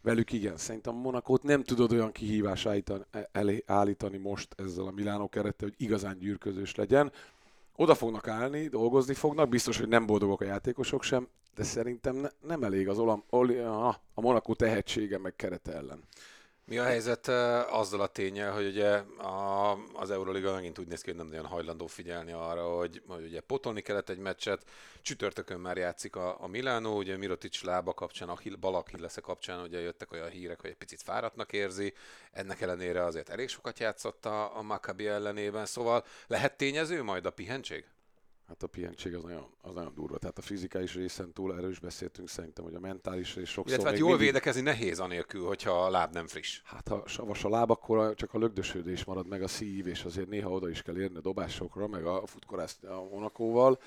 Velük 0.00 0.32
igen, 0.32 0.56
szerintem 0.56 0.94
Monakót 0.94 1.42
nem 1.42 1.62
tudod 1.62 1.92
olyan 1.92 2.12
kihívás 2.12 2.66
állítani, 2.66 3.04
elé, 3.32 3.64
állítani 3.66 4.16
most 4.16 4.54
ezzel 4.56 4.86
a 4.86 4.90
Milánó 4.90 5.28
kerettel, 5.28 5.68
hogy 5.68 5.86
igazán 5.86 6.18
gyűrközős 6.18 6.74
legyen 6.74 7.12
oda 7.82 7.94
fognak 7.94 8.28
állni, 8.28 8.68
dolgozni 8.68 9.14
fognak, 9.14 9.48
biztos, 9.48 9.78
hogy 9.78 9.88
nem 9.88 10.06
boldogok 10.06 10.40
a 10.40 10.44
játékosok 10.44 11.02
sem, 11.02 11.28
de 11.54 11.62
szerintem 11.62 12.16
ne, 12.16 12.28
nem 12.40 12.62
elég 12.62 12.88
az 12.88 12.98
Olam, 12.98 13.24
Oli, 13.30 13.58
a, 13.58 13.88
a 14.14 14.20
Monaco 14.20 14.54
tehetsége 14.54 15.18
meg 15.18 15.36
kerete 15.36 15.72
ellen. 15.72 16.04
Mi 16.72 16.78
a 16.78 16.84
helyzet 16.84 17.28
azzal 17.68 18.00
a 18.00 18.06
tényel, 18.06 18.52
hogy 18.52 18.66
ugye 18.66 18.88
a, 19.18 19.72
az 19.92 20.10
Euroliga 20.10 20.52
megint 20.52 20.78
úgy 20.78 20.86
néz 20.86 21.00
ki, 21.00 21.08
hogy 21.10 21.18
nem 21.18 21.28
nagyon 21.28 21.46
hajlandó 21.46 21.86
figyelni 21.86 22.32
arra, 22.32 22.76
hogy, 22.76 23.02
hogy 23.06 23.24
ugye 23.24 23.40
potolni 23.40 23.80
kellett 23.80 24.08
egy 24.08 24.18
meccset. 24.18 24.64
Csütörtökön 25.02 25.60
már 25.60 25.76
játszik 25.76 26.16
a, 26.16 26.42
a 26.42 26.46
Milánó, 26.46 26.96
ugye 26.96 27.16
Mirotic 27.16 27.62
lába 27.62 27.94
kapcsán, 27.94 28.28
a 28.28 28.38
Balak 28.60 28.88
Hillese 28.88 29.20
kapcsán 29.20 29.62
ugye 29.62 29.80
jöttek 29.80 30.12
olyan 30.12 30.28
hírek, 30.28 30.60
hogy 30.60 30.70
egy 30.70 30.76
picit 30.76 31.02
fáradtnak 31.02 31.52
érzi. 31.52 31.94
Ennek 32.30 32.60
ellenére 32.60 33.04
azért 33.04 33.28
elég 33.28 33.48
sokat 33.48 33.78
játszott 33.78 34.26
a, 34.26 34.56
a 34.56 34.62
Maccabi 34.62 35.06
ellenében, 35.06 35.66
szóval 35.66 36.04
lehet 36.26 36.56
tényező 36.56 37.02
majd 37.02 37.26
a 37.26 37.30
pihentség? 37.30 37.84
Hát 38.48 38.62
a 38.62 38.66
pihentség 38.66 39.14
az 39.14 39.22
nagyon, 39.22 39.46
az 39.60 39.74
nagyon 39.74 39.94
durva. 39.94 40.18
Tehát 40.18 40.38
a 40.38 40.42
fizikális 40.42 40.94
részen 40.94 41.32
túl 41.32 41.56
erről 41.56 41.70
is 41.70 41.78
beszéltünk 41.78 42.28
szerintem, 42.28 42.64
hogy 42.64 42.74
a 42.74 42.80
mentális 42.80 43.34
rész 43.34 43.48
sokszor 43.48 43.72
Illetve 43.72 43.88
hát 43.88 43.98
jól 43.98 44.08
mindig... 44.08 44.26
védekezni 44.26 44.60
nehéz 44.60 45.00
anélkül, 45.00 45.46
hogyha 45.46 45.84
a 45.84 45.90
láb 45.90 46.12
nem 46.12 46.26
friss. 46.26 46.60
Hát 46.64 46.88
ha 46.88 47.02
savas 47.06 47.44
a 47.44 47.48
láb, 47.48 47.70
akkor 47.70 48.14
csak 48.14 48.34
a 48.34 48.38
lögdösödés 48.38 49.04
marad 49.04 49.26
meg 49.26 49.42
a 49.42 49.48
szív, 49.48 49.86
és 49.86 50.04
azért 50.04 50.28
néha 50.28 50.50
oda 50.50 50.68
is 50.68 50.82
kell 50.82 50.98
érni 50.98 51.16
a 51.16 51.20
dobásokra, 51.20 51.86
meg 51.86 52.06
a 52.06 52.26
futkorász 52.26 52.78
a 52.82 53.08
Monakóval. 53.10 53.78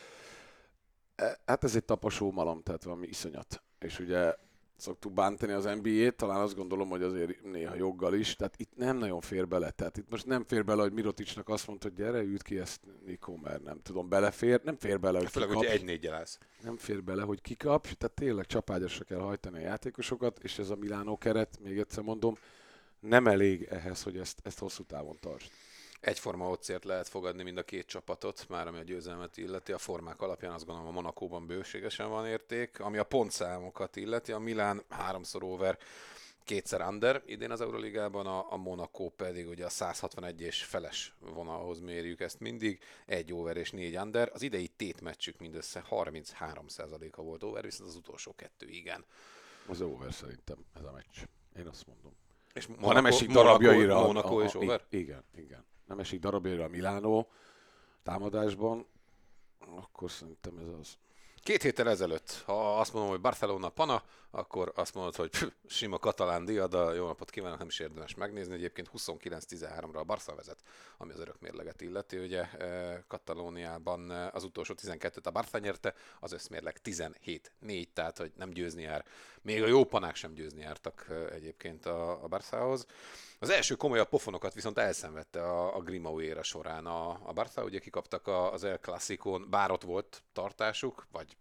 E, 1.15 1.39
hát 1.45 1.63
ez 1.63 1.75
egy 1.75 1.85
tapasó 1.85 2.31
malom, 2.31 2.61
tehát 2.61 2.83
valami 2.83 3.07
iszonyat. 3.07 3.63
És 3.79 3.99
ugye 3.99 4.35
szoktuk 4.77 5.13
bántani 5.13 5.51
az 5.51 5.63
NBA-t, 5.81 6.15
talán 6.15 6.41
azt 6.41 6.55
gondolom, 6.55 6.89
hogy 6.89 7.03
azért 7.03 7.43
néha 7.43 7.75
joggal 7.75 8.13
is, 8.13 8.35
tehát 8.35 8.55
itt 8.57 8.75
nem 8.75 8.97
nagyon 8.97 9.21
fér 9.21 9.47
bele. 9.47 9.69
Tehát 9.71 9.97
itt 9.97 10.09
most 10.09 10.25
nem 10.25 10.43
fér 10.43 10.65
bele, 10.65 10.81
hogy 10.81 10.93
Miroticsnak 10.93 11.49
azt 11.49 11.67
mondta, 11.67 11.87
hogy 11.87 11.97
gyere, 11.97 12.21
üt 12.21 12.41
ki 12.41 12.59
ezt 12.59 12.81
Nikó, 13.05 13.39
mert 13.43 13.63
nem 13.63 13.81
tudom, 13.81 14.09
belefér, 14.09 14.61
nem 14.63 14.77
fér 14.77 14.99
bele, 14.99 15.17
hogy 15.17 15.29
Főleg, 15.29 15.49
kikap, 15.49 15.63
hogy 15.63 15.73
egy 15.73 15.83
négyel 15.83 16.13
állsz. 16.13 16.37
nem 16.61 16.77
fér 16.77 17.03
bele, 17.03 17.21
hogy 17.21 17.41
kikap, 17.41 17.81
tehát 17.81 18.15
tényleg 18.15 18.45
csapágyasra 18.45 19.03
kell 19.03 19.19
hajtani 19.19 19.57
a 19.57 19.61
játékosokat, 19.61 20.39
és 20.43 20.59
ez 20.59 20.69
a 20.69 20.75
Milánó 20.75 21.17
keret, 21.17 21.59
még 21.63 21.77
egyszer 21.77 22.03
mondom, 22.03 22.35
nem 22.99 23.27
elég 23.27 23.67
ehhez, 23.69 24.03
hogy 24.03 24.17
ezt, 24.17 24.39
ezt 24.43 24.59
hosszú 24.59 24.83
távon 24.83 25.17
tartsd. 25.19 25.51
Egyforma 26.05 26.49
otcért 26.49 26.83
lehet 26.83 27.07
fogadni 27.07 27.43
mind 27.43 27.57
a 27.57 27.63
két 27.63 27.85
csapatot, 27.85 28.45
már 28.49 28.67
ami 28.67 28.77
a 28.77 28.83
győzelmet 28.83 29.37
illeti. 29.37 29.71
A 29.71 29.77
formák 29.77 30.21
alapján 30.21 30.53
azt 30.53 30.65
gondolom 30.65 30.89
a 30.89 30.93
Monakóban 30.93 31.45
bőségesen 31.47 32.09
van 32.09 32.25
érték. 32.27 32.79
Ami 32.79 32.97
a 32.97 33.03
pontszámokat 33.03 33.95
illeti, 33.95 34.31
a 34.31 34.39
Milán 34.39 34.83
háromszor 34.89 35.43
over, 35.43 35.77
kétszer 36.43 36.81
under 36.81 37.23
idén 37.25 37.51
az 37.51 37.61
Euroligában, 37.61 38.25
a, 38.27 38.51
a 38.51 38.55
Monaco 38.57 39.09
pedig 39.09 39.47
ugye 39.47 39.65
a 39.65 39.69
161 39.69 40.41
és 40.41 40.63
feles 40.63 41.15
vonalhoz 41.19 41.79
mérjük 41.79 42.19
ezt 42.19 42.39
mindig, 42.39 42.79
egy 43.05 43.33
over 43.33 43.57
és 43.57 43.71
négy 43.71 43.97
under. 43.97 44.29
Az 44.33 44.41
idei 44.41 44.67
tétmeccsük 44.67 45.39
mindössze 45.39 45.85
33%-a 45.89 47.21
volt 47.21 47.43
over, 47.43 47.63
viszont 47.63 47.89
az 47.89 47.95
utolsó 47.95 48.33
kettő 48.35 48.67
igen. 48.69 49.05
Az 49.67 49.81
over 49.81 50.13
szerintem 50.13 50.57
ez 50.73 50.83
a 50.83 50.91
meccs. 50.91 51.23
Én 51.59 51.67
azt 51.67 51.87
mondom. 51.87 52.11
És 52.53 52.67
Ha 52.81 52.93
nem 52.93 53.05
esik 53.05 53.29
darabjaira... 53.31 53.97
a- 53.97 54.05
Monaco 54.05 54.41
és 54.41 54.53
over? 54.55 54.85
Igen, 54.89 55.23
igen. 55.35 55.65
Nem 55.85 55.99
esik 55.99 56.19
darabjaira 56.19 56.63
a 56.63 56.67
Milánó 56.67 57.27
támadásban, 58.03 58.85
akkor 59.59 60.11
szerintem 60.11 60.57
ez 60.57 60.67
az. 60.79 60.97
Két 61.45 61.61
héttel 61.61 61.89
ezelőtt, 61.89 62.41
ha 62.45 62.79
azt 62.79 62.93
mondom, 62.93 63.11
hogy 63.11 63.21
Barcelona 63.21 63.69
pana, 63.69 64.03
akkor 64.31 64.71
azt 64.75 64.93
mondod, 64.93 65.15
hogy 65.15 65.29
pff, 65.29 65.47
sima 65.67 65.99
katalán 65.99 66.45
diada, 66.45 66.93
jó 66.93 67.05
napot 67.05 67.29
kívánok, 67.29 67.57
nem 67.57 67.67
is 67.67 67.79
érdemes 67.79 68.15
megnézni. 68.15 68.53
Egyébként 68.53 68.89
29-13-ra 68.97 69.95
a 69.95 70.03
Barca 70.03 70.35
vezet, 70.35 70.59
ami 70.97 71.11
az 71.11 71.19
örök 71.19 71.39
mérleget 71.39 71.81
illeti. 71.81 72.17
Ugye 72.17 72.51
eh, 72.51 72.97
Katalóniában 73.07 74.11
eh, 74.11 74.35
az 74.35 74.43
utolsó 74.43 74.73
12-t 74.77 75.23
a 75.23 75.31
Barca 75.31 75.57
nyerte, 75.57 75.93
az 76.19 76.31
összmérleg 76.31 76.79
17-4, 76.83 77.85
tehát 77.93 78.17
hogy 78.17 78.31
nem 78.35 78.49
győzni 78.49 78.81
jár. 78.81 79.05
Még 79.41 79.63
a 79.63 79.67
jó 79.67 79.83
panák 79.83 80.15
sem 80.15 80.33
győzni 80.33 80.61
jártak 80.61 81.05
eh, 81.09 81.25
egyébként 81.31 81.85
a, 81.85 82.23
a 82.23 82.27
Barszához. 82.27 82.85
Az 83.39 83.49
első 83.49 83.75
komolyabb 83.75 84.09
pofonokat 84.09 84.53
viszont 84.53 84.77
elszenvedte 84.77 85.41
a, 85.41 85.75
a 85.75 85.79
Grimau 85.79 86.21
éra 86.21 86.43
során 86.43 86.85
a, 86.85 87.09
a 87.09 87.33
Barca, 87.33 87.63
ugye 87.63 87.79
kikaptak 87.79 88.27
az 88.27 88.63
El 88.63 88.79
Clasicón, 88.79 89.47
bár 89.49 89.71
ott 89.71 89.83
volt 89.83 90.23
tartásuk, 90.33 91.07
vagy 91.11 91.34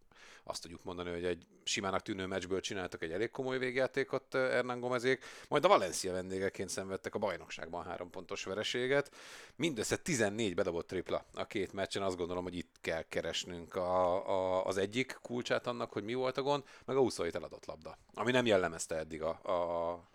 azt 0.44 0.62
tudjuk 0.62 0.84
mondani, 0.84 1.10
hogy 1.10 1.24
egy 1.24 1.46
simának 1.64 2.02
tűnő 2.02 2.26
meccsből 2.26 2.60
csináltak 2.60 3.02
egy 3.02 3.12
elég 3.12 3.30
komoly 3.30 3.58
végjátékot 3.58 4.34
eh, 4.34 4.50
Hernán 4.50 4.80
Gomezék, 4.80 5.24
majd 5.48 5.64
a 5.64 5.68
Valencia 5.68 6.12
vendégeként 6.12 6.68
szenvedtek 6.68 7.14
a 7.14 7.18
bajnokságban 7.18 7.84
három 7.84 8.10
pontos 8.10 8.44
vereséget. 8.44 9.10
Mindössze 9.56 9.96
14 9.96 10.54
bedobott 10.54 10.86
tripla 10.86 11.24
a 11.34 11.46
két 11.46 11.72
meccsen, 11.72 12.02
azt 12.02 12.16
gondolom, 12.16 12.42
hogy 12.42 12.56
itt 12.56 12.74
kell 12.80 13.02
keresnünk 13.02 13.74
a, 13.74 14.28
a, 14.28 14.66
az 14.66 14.76
egyik 14.76 15.18
kulcsát 15.22 15.66
annak, 15.66 15.92
hogy 15.92 16.04
mi 16.04 16.14
volt 16.14 16.36
a 16.36 16.42
gond, 16.42 16.62
meg 16.84 16.96
a 16.96 17.00
27 17.00 17.34
eladott 17.34 17.66
labda, 17.66 17.98
ami 18.14 18.30
nem 18.30 18.46
jellemezte 18.46 18.96
eddig 18.96 19.22
a, 19.22 19.40
a, 19.42 20.08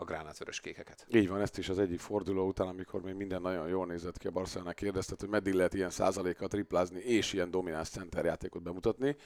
a 0.00 0.04
gránátvörös 0.04 0.60
kékeket. 0.60 1.06
Így 1.10 1.28
van, 1.28 1.40
ezt 1.40 1.58
is 1.58 1.68
az 1.68 1.78
egyik 1.78 2.00
forduló 2.00 2.46
után, 2.46 2.68
amikor 2.68 3.02
még 3.02 3.14
minden 3.14 3.40
nagyon 3.40 3.68
jól 3.68 3.86
nézett 3.86 4.18
ki, 4.18 4.26
a 4.26 4.30
Barcelona 4.30 4.72
kérdeztet, 4.72 5.20
hogy 5.20 5.28
meddig 5.28 5.52
lehet 5.54 5.74
ilyen 5.74 5.90
százalékkal 5.90 6.48
triplázni 6.48 7.00
és 7.00 7.32
ilyen 7.32 7.50
domináns 7.50 7.88
centerjátékot 7.88 8.62
bemutatni. 8.62 9.16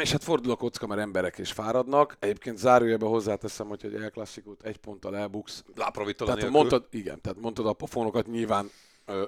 És 0.00 0.12
hát 0.12 0.24
fordul 0.24 0.52
a 0.52 0.56
kocka, 0.56 0.86
mert 0.86 1.00
emberek 1.00 1.38
is 1.38 1.52
fáradnak. 1.52 2.16
Egyébként 2.20 2.58
zárójelben 2.58 3.08
hozzáteszem, 3.08 3.66
hogy 3.68 3.84
egy 3.84 3.94
El 3.94 4.10
Classicót 4.10 4.62
egy 4.62 4.76
ponttal 4.76 5.16
elbuksz. 5.16 5.64
Láprovitola 5.74 6.34
Tehát 6.34 6.42
nélkül. 6.42 6.60
mondtad, 6.60 6.86
igen, 6.90 7.20
tehát 7.20 7.40
mondtad 7.40 7.66
a 7.66 7.72
pofonokat 7.72 8.26
nyilván 8.26 8.70
ö, 9.04 9.24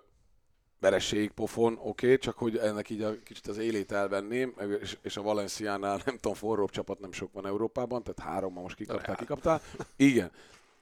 vereség, 0.80 1.30
pofon, 1.30 1.72
oké, 1.72 2.06
okay, 2.06 2.18
csak 2.18 2.38
hogy 2.38 2.56
ennek 2.56 2.90
így 2.90 3.02
a 3.02 3.22
kicsit 3.24 3.46
az 3.46 3.58
élét 3.58 3.92
elvenném, 3.92 4.54
és, 4.82 4.96
és 5.02 5.16
a 5.16 5.22
Valenciánál 5.22 6.00
nem 6.04 6.14
tudom, 6.14 6.34
forróbb 6.34 6.70
csapat 6.70 7.00
nem 7.00 7.12
sok 7.12 7.32
van 7.32 7.46
Európában, 7.46 8.02
tehát 8.02 8.32
három 8.32 8.52
ma 8.52 8.60
most 8.60 8.76
kikaptál, 8.76 9.16
kikaptál. 9.16 9.60
Igen. 9.96 10.30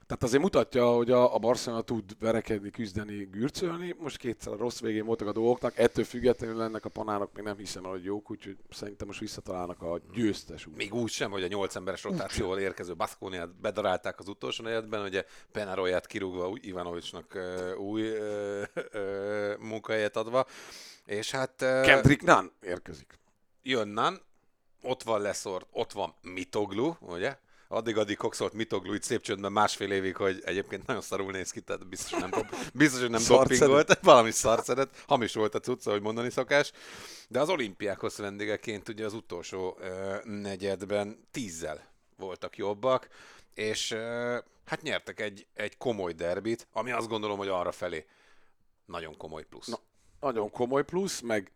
Tehát 0.06 0.22
azért 0.22 0.42
mutatja, 0.42 0.86
hogy 0.86 1.10
a, 1.10 1.34
a 1.34 1.38
Barcelona 1.38 1.82
tud 1.82 2.18
verekedni, 2.18 2.70
küzdeni, 2.70 3.24
gürcölni. 3.24 3.94
Most 3.98 4.16
kétszer 4.16 4.52
a 4.52 4.56
rossz 4.56 4.80
végén 4.80 5.04
voltak 5.04 5.28
a 5.28 5.32
dolgoknak, 5.32 5.78
ettől 5.78 6.04
függetlenül 6.04 6.62
ennek 6.62 6.84
a 6.84 6.88
panának 6.88 7.32
még 7.34 7.44
nem 7.44 7.56
hiszem 7.56 7.84
el, 7.84 7.90
hogy 7.90 8.04
jók, 8.04 8.30
úgyhogy 8.30 8.56
szerintem 8.70 9.06
most 9.06 9.20
visszatalálnak 9.20 9.82
a 9.82 10.00
győztes 10.12 10.66
út. 10.66 10.76
Még 10.76 10.94
úgy 10.94 11.10
sem, 11.10 11.30
hogy 11.30 11.42
a 11.42 11.46
8 11.46 11.76
emberes 11.76 12.02
rotációval 12.02 12.58
érkező 12.58 12.94
Baszkóniát 12.94 13.60
bedarálták 13.60 14.18
az 14.18 14.28
utolsó 14.28 14.64
negyedben, 14.64 15.02
ugye 15.02 15.24
Penaroyát 15.52 16.06
kirúgva 16.06 16.52
Ivanovicsnak 16.60 17.38
új 17.78 18.02
ö, 18.02 18.62
ö, 18.90 19.54
munkahelyet 19.58 20.16
adva. 20.16 20.46
És 21.04 21.30
hát 21.30 21.62
ö, 21.62 21.80
Kendrick 21.84 22.22
Nunn 22.22 22.46
érkezik. 22.60 23.18
jön 23.62 23.88
Nan, 23.88 24.20
ott 24.82 25.02
van 25.02 25.20
Leszort, 25.20 25.66
ott 25.70 25.92
van 25.92 26.14
Mitoglu, 26.22 26.94
ugye? 27.00 27.36
Addig-addig 27.74 28.16
kokszolt 28.16 28.52
Mitoglu 28.52 28.94
itt 28.94 29.02
szép 29.02 29.20
csöndben 29.20 29.52
másfél 29.52 29.92
évig, 29.92 30.16
hogy 30.16 30.42
egyébként 30.44 30.86
nagyon 30.86 31.02
szarul 31.02 31.32
néz 31.32 31.50
ki, 31.50 31.60
tehát 31.60 31.88
biztos, 31.88 32.20
hogy 32.20 32.30
nem, 32.30 32.46
biztos, 32.74 33.00
hogy 33.00 33.10
nem 33.10 33.22
dopingolt, 33.28 33.98
valami 34.02 34.30
szarcedet, 34.30 35.04
hamis 35.06 35.34
volt 35.34 35.54
a 35.54 35.60
cucca, 35.60 35.90
hogy 35.90 36.02
mondani 36.02 36.30
szokás. 36.30 36.72
De 37.28 37.40
az 37.40 37.48
olimpiákhoz 37.48 38.18
vendégeként 38.18 38.88
ugye 38.88 39.04
az 39.04 39.12
utolsó 39.12 39.78
ö, 39.80 40.16
negyedben 40.24 41.26
tízzel 41.30 41.88
voltak 42.16 42.56
jobbak, 42.56 43.08
és 43.54 43.90
ö, 43.90 44.38
hát 44.64 44.82
nyertek 44.82 45.20
egy, 45.20 45.46
egy 45.54 45.76
komoly 45.76 46.12
derbit, 46.12 46.66
ami 46.72 46.90
azt 46.90 47.08
gondolom, 47.08 47.38
hogy 47.38 47.48
arra 47.48 47.72
felé 47.72 48.06
nagyon 48.86 49.16
komoly 49.16 49.44
plusz. 49.44 49.66
Na, 49.66 49.78
nagyon 50.20 50.50
komoly 50.50 50.84
plusz, 50.84 51.20
meg 51.20 51.52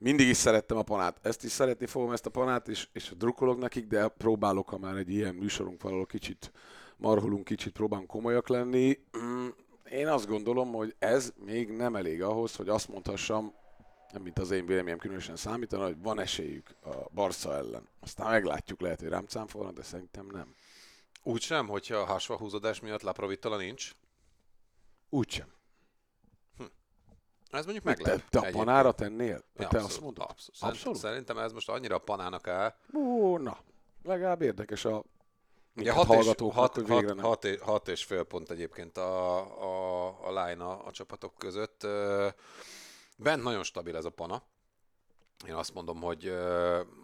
mindig 0.00 0.28
is 0.28 0.36
szerettem 0.36 0.76
a 0.76 0.82
panát. 0.82 1.18
Ezt 1.22 1.44
is 1.44 1.50
szeretni 1.50 1.86
fogom, 1.86 2.12
ezt 2.12 2.26
a 2.26 2.30
panát, 2.30 2.68
és, 2.68 2.88
és 2.92 3.12
drukkolok 3.16 3.58
nekik, 3.58 3.86
de 3.86 4.08
próbálok, 4.08 4.68
ha 4.68 4.78
már 4.78 4.96
egy 4.96 5.10
ilyen 5.10 5.34
műsorunk 5.34 5.82
valahol 5.82 6.06
kicsit 6.06 6.52
marholunk, 6.96 7.44
kicsit 7.44 7.72
próbálunk 7.72 8.08
komolyak 8.08 8.48
lenni. 8.48 8.98
Mm, 9.18 9.48
Én 9.90 10.08
azt 10.08 10.26
gondolom, 10.26 10.72
hogy 10.72 10.94
ez 10.98 11.32
még 11.44 11.70
nem 11.70 11.96
elég 11.96 12.22
ahhoz, 12.22 12.56
hogy 12.56 12.68
azt 12.68 12.88
mondhassam, 12.88 13.54
nem 14.12 14.22
mint 14.22 14.38
az 14.38 14.50
én 14.50 14.66
véleményem 14.66 14.98
különösen 14.98 15.36
számítana, 15.36 15.84
hogy 15.84 16.02
van 16.02 16.20
esélyük 16.20 16.76
a 16.82 16.94
Barca 17.14 17.54
ellen. 17.56 17.88
Aztán 18.00 18.30
meglátjuk, 18.30 18.80
lehet, 18.80 19.00
hogy 19.00 19.08
rám 19.08 19.26
cáfolnak, 19.26 19.74
de 19.74 19.82
szerintem 19.82 20.26
nem. 20.26 20.54
Úgy 21.22 21.40
sem, 21.40 21.68
hogyha 21.68 21.96
a 21.96 22.04
hasva 22.04 22.36
húzódás 22.36 22.80
miatt 22.80 23.02
Laprovitola 23.02 23.56
nincs? 23.56 23.92
Úgysem. 25.08 25.59
Ez 27.50 27.64
mondjuk 27.64 27.84
Te, 27.84 27.90
meglep. 27.90 28.28
te 28.28 28.38
a 28.38 28.50
panára 28.50 28.92
tennél? 28.92 29.44
Ja, 29.56 29.68
te 29.68 29.78
azt 29.78 30.00
mondod? 30.00 30.26
Abszolút. 30.28 30.74
Abszolút? 30.74 30.98
Szerintem 30.98 31.38
ez 31.38 31.52
most 31.52 31.68
annyira 31.68 31.94
a 31.94 31.98
panának 31.98 32.48
áll. 32.48 32.74
Ó, 32.94 33.38
na, 33.38 33.58
legalább 34.02 34.42
érdekes 34.42 34.84
a 34.84 35.04
Ugye 35.76 35.92
minket 35.92 35.94
hat 35.94 36.04
és, 36.08 36.14
hallgatóknak, 36.14 36.58
hat, 36.58 36.74
hogy 36.74 36.88
hat, 36.88 37.04
nem. 37.04 37.18
hat, 37.18 37.44
és, 37.44 37.60
hat 37.60 37.88
és 37.88 38.04
fél 38.04 38.22
pont 38.22 38.50
egyébként 38.50 38.96
a, 38.96 39.36
a, 39.62 40.06
a 40.26 40.44
line 40.44 40.64
a, 40.64 40.86
a 40.86 40.90
csapatok 40.90 41.34
között. 41.38 41.86
Bent 43.16 43.42
nagyon 43.42 43.62
stabil 43.62 43.96
ez 43.96 44.04
a 44.04 44.10
pana. 44.10 44.42
Én 45.46 45.54
azt 45.54 45.74
mondom, 45.74 46.00
hogy, 46.00 46.34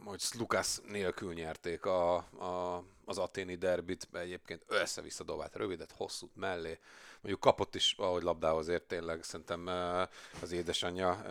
hogy 0.04 0.20
Slukas 0.20 0.78
nélkül 0.86 1.32
nyerték 1.32 1.84
a, 1.84 2.14
a, 2.16 2.84
az 3.04 3.18
aténi 3.18 3.54
derbit, 3.54 4.08
egyébként 4.12 4.64
össze-vissza 4.66 5.24
dobált 5.24 5.56
rövidet, 5.56 5.92
hosszút 5.92 6.36
mellé. 6.36 6.78
Mondjuk 7.26 7.44
kapott 7.44 7.74
is, 7.74 7.94
ahogy 7.98 8.22
labdához 8.22 8.68
ért 8.68 8.82
tényleg, 8.82 9.22
szerintem 9.22 9.70
az 10.42 10.52
édesanyja 10.52 11.22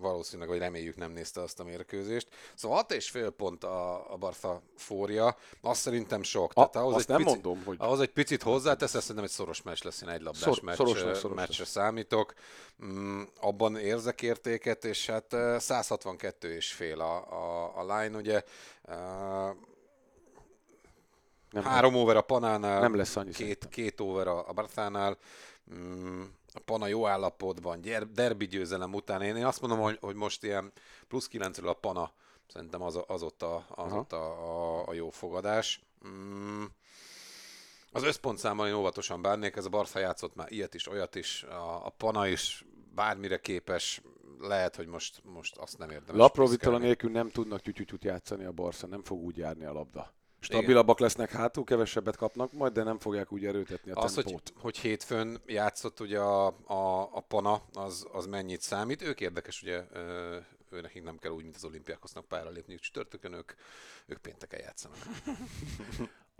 valószínűleg, 0.00 0.48
vagy 0.48 0.58
reméljük 0.58 0.96
nem 0.96 1.12
nézte 1.12 1.40
azt 1.40 1.60
a 1.60 1.64
mérkőzést. 1.64 2.28
Szóval 2.54 2.76
hat 2.76 2.92
és 2.92 3.10
fél 3.10 3.30
pont 3.30 3.64
a, 3.64 4.12
a 4.12 4.16
Barca 4.16 4.62
fória, 4.76 5.36
azt 5.60 5.80
szerintem 5.80 6.22
sok. 6.22 6.52
A, 6.54 6.70
ahhoz 6.72 6.94
azt 6.94 7.10
egy 7.10 7.16
nem 7.16 7.24
picit- 7.24 7.42
mondom, 7.44 7.64
hogy 7.64 7.76
ahhoz 7.80 8.00
egy 8.00 8.12
picit 8.12 8.42
hozzátesz, 8.42 8.94
ezt 8.94 9.00
szerintem 9.00 9.24
egy 9.24 9.30
szoros 9.30 9.62
meccs 9.62 9.82
lesz, 9.82 10.00
én 10.02 10.08
egy 10.08 10.22
labdás 10.22 10.42
Szor- 10.42 10.62
meccs, 10.62 10.76
szoros 10.76 11.02
lesz, 11.02 11.18
szoros 11.18 11.36
meccsre 11.36 11.62
lesz. 11.62 11.70
számítok. 11.72 12.34
Mm, 12.84 13.22
abban 13.40 13.76
érzek 13.76 14.22
értéket, 14.22 14.84
és 14.84 15.06
hát 15.06 15.32
eh, 15.32 15.60
162 15.60 16.54
és 16.54 16.72
fél 16.72 17.00
a, 17.00 17.32
a, 17.32 17.72
a 17.78 17.96
line, 17.96 18.16
ugye. 18.16 18.42
Nem, 21.50 21.62
Három 21.62 21.94
over 21.94 22.16
a 22.16 22.22
Panánál, 22.22 22.80
nem 22.80 22.94
lesz 22.96 23.16
annyi 23.16 23.30
két, 23.30 23.36
szerintem. 23.36 23.70
két 23.70 24.00
over 24.00 24.26
a, 24.26 24.48
a 24.48 24.52
Barcánál. 24.52 25.18
Mm, 25.74 26.22
a 26.54 26.60
Pana 26.64 26.86
jó 26.86 27.06
állapotban, 27.06 27.80
gyer, 27.80 28.06
derbi 28.06 28.46
győzelem 28.46 28.94
után. 28.94 29.22
Én, 29.22 29.36
én 29.36 29.44
azt 29.44 29.60
mondom, 29.60 29.80
hogy, 29.80 29.98
hogy 30.00 30.14
most 30.14 30.44
ilyen 30.44 30.72
plusz 31.08 31.26
9 31.26 31.58
a 31.58 31.72
Pana, 31.72 32.12
szerintem 32.46 32.82
az, 32.82 32.98
az 33.06 33.22
ott, 33.22 33.42
a, 33.42 33.64
az 33.68 33.92
ott 33.92 34.12
a, 34.12 34.24
a, 34.24 34.86
a 34.88 34.92
jó 34.92 35.10
fogadás. 35.10 35.82
Mm, 36.08 36.64
az 37.92 38.02
összpontszámmal 38.02 38.66
én 38.66 38.74
óvatosan 38.74 39.22
bánnék, 39.22 39.56
ez 39.56 39.64
a 39.64 39.68
Barca 39.68 39.98
játszott 39.98 40.34
már 40.34 40.52
ilyet 40.52 40.74
is, 40.74 40.88
olyat 40.88 41.14
is, 41.14 41.42
a, 41.42 41.86
a 41.86 41.90
Pana 41.90 42.26
is 42.26 42.64
bármire 42.94 43.40
képes, 43.40 44.02
lehet, 44.40 44.76
hogy 44.76 44.86
most, 44.86 45.20
most 45.24 45.56
azt 45.56 45.78
nem 45.78 45.90
érdemes. 45.90 46.20
Laprovitola 46.20 46.78
nélkül 46.78 47.10
nem 47.10 47.28
tudnak 47.28 47.60
tyütyütyút 47.60 48.04
játszani 48.04 48.44
a 48.44 48.52
Barca, 48.52 48.86
nem 48.86 49.02
fog 49.02 49.22
úgy 49.22 49.36
járni 49.36 49.64
a 49.64 49.72
labda. 49.72 50.12
Stabilabbak 50.40 50.98
lesznek 50.98 51.30
hátul, 51.30 51.64
kevesebbet 51.64 52.16
kapnak 52.16 52.52
majd, 52.52 52.72
de 52.72 52.82
nem 52.82 52.98
fogják 52.98 53.32
úgy 53.32 53.46
erőtetni 53.46 53.90
a 53.90 53.96
Az, 53.96 54.14
hogy, 54.14 54.24
tempót. 54.24 54.52
hogy 54.56 54.78
hétfőn 54.78 55.40
játszott 55.46 56.00
ugye 56.00 56.18
a, 56.18 56.46
a, 56.66 57.00
a 57.12 57.20
Pana, 57.28 57.62
az, 57.72 58.06
az 58.12 58.26
mennyit 58.26 58.60
számít. 58.60 59.02
Ők 59.02 59.20
érdekes, 59.20 59.62
ugye 59.62 59.84
ő 60.70 60.80
nekik 60.80 61.02
nem 61.02 61.18
kell 61.18 61.30
úgy, 61.30 61.42
mint 61.42 61.56
az 61.56 61.64
olimpiákosnak 61.64 62.24
pályára 62.24 62.50
lépniük 62.50 62.80
csütörtökön, 62.80 63.32
ők, 63.32 63.52
ők 64.06 64.18
pénteken 64.18 64.60
játszanak. 64.60 64.98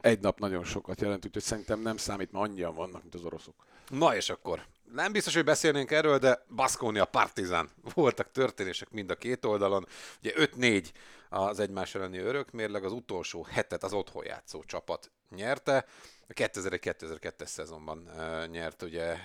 Egy 0.01 0.21
nap 0.21 0.39
nagyon 0.39 0.65
sokat 0.65 1.01
jelent, 1.01 1.27
úgyhogy 1.27 1.43
szerintem 1.43 1.81
nem 1.81 1.97
számít, 1.97 2.33
mert 2.33 2.45
annyian 2.45 2.75
vannak, 2.75 3.03
mint 3.03 3.15
az 3.15 3.25
oroszok. 3.25 3.55
Na 3.89 4.17
és 4.17 4.31
akkor, 4.31 4.67
nem 4.93 5.13
biztos, 5.13 5.35
hogy 5.35 5.45
beszélnénk 5.45 5.91
erről, 5.91 6.19
de 6.19 6.45
Baskonia 6.55 7.05
Partizán. 7.05 7.71
Voltak 7.95 8.31
történések 8.33 8.91
mind 8.91 9.11
a 9.11 9.15
két 9.15 9.45
oldalon. 9.45 9.87
Ugye 10.21 10.33
5-4 10.37 10.89
az 11.31 11.61
egymás 11.61 11.95
elleni 11.95 12.19
örökmérleg, 12.19 12.85
az 12.85 12.93
utolsó 12.93 13.47
hetet 13.51 13.83
az 13.83 13.93
otthon 13.93 14.25
játszó 14.25 14.65
csapat 14.65 15.11
nyerte. 15.31 15.85
A 16.29 16.33
2001-2002-es 16.33 17.47
szezonban 17.47 18.09
e, 18.09 18.47
nyert, 18.47 18.83
ugye, 18.83 19.17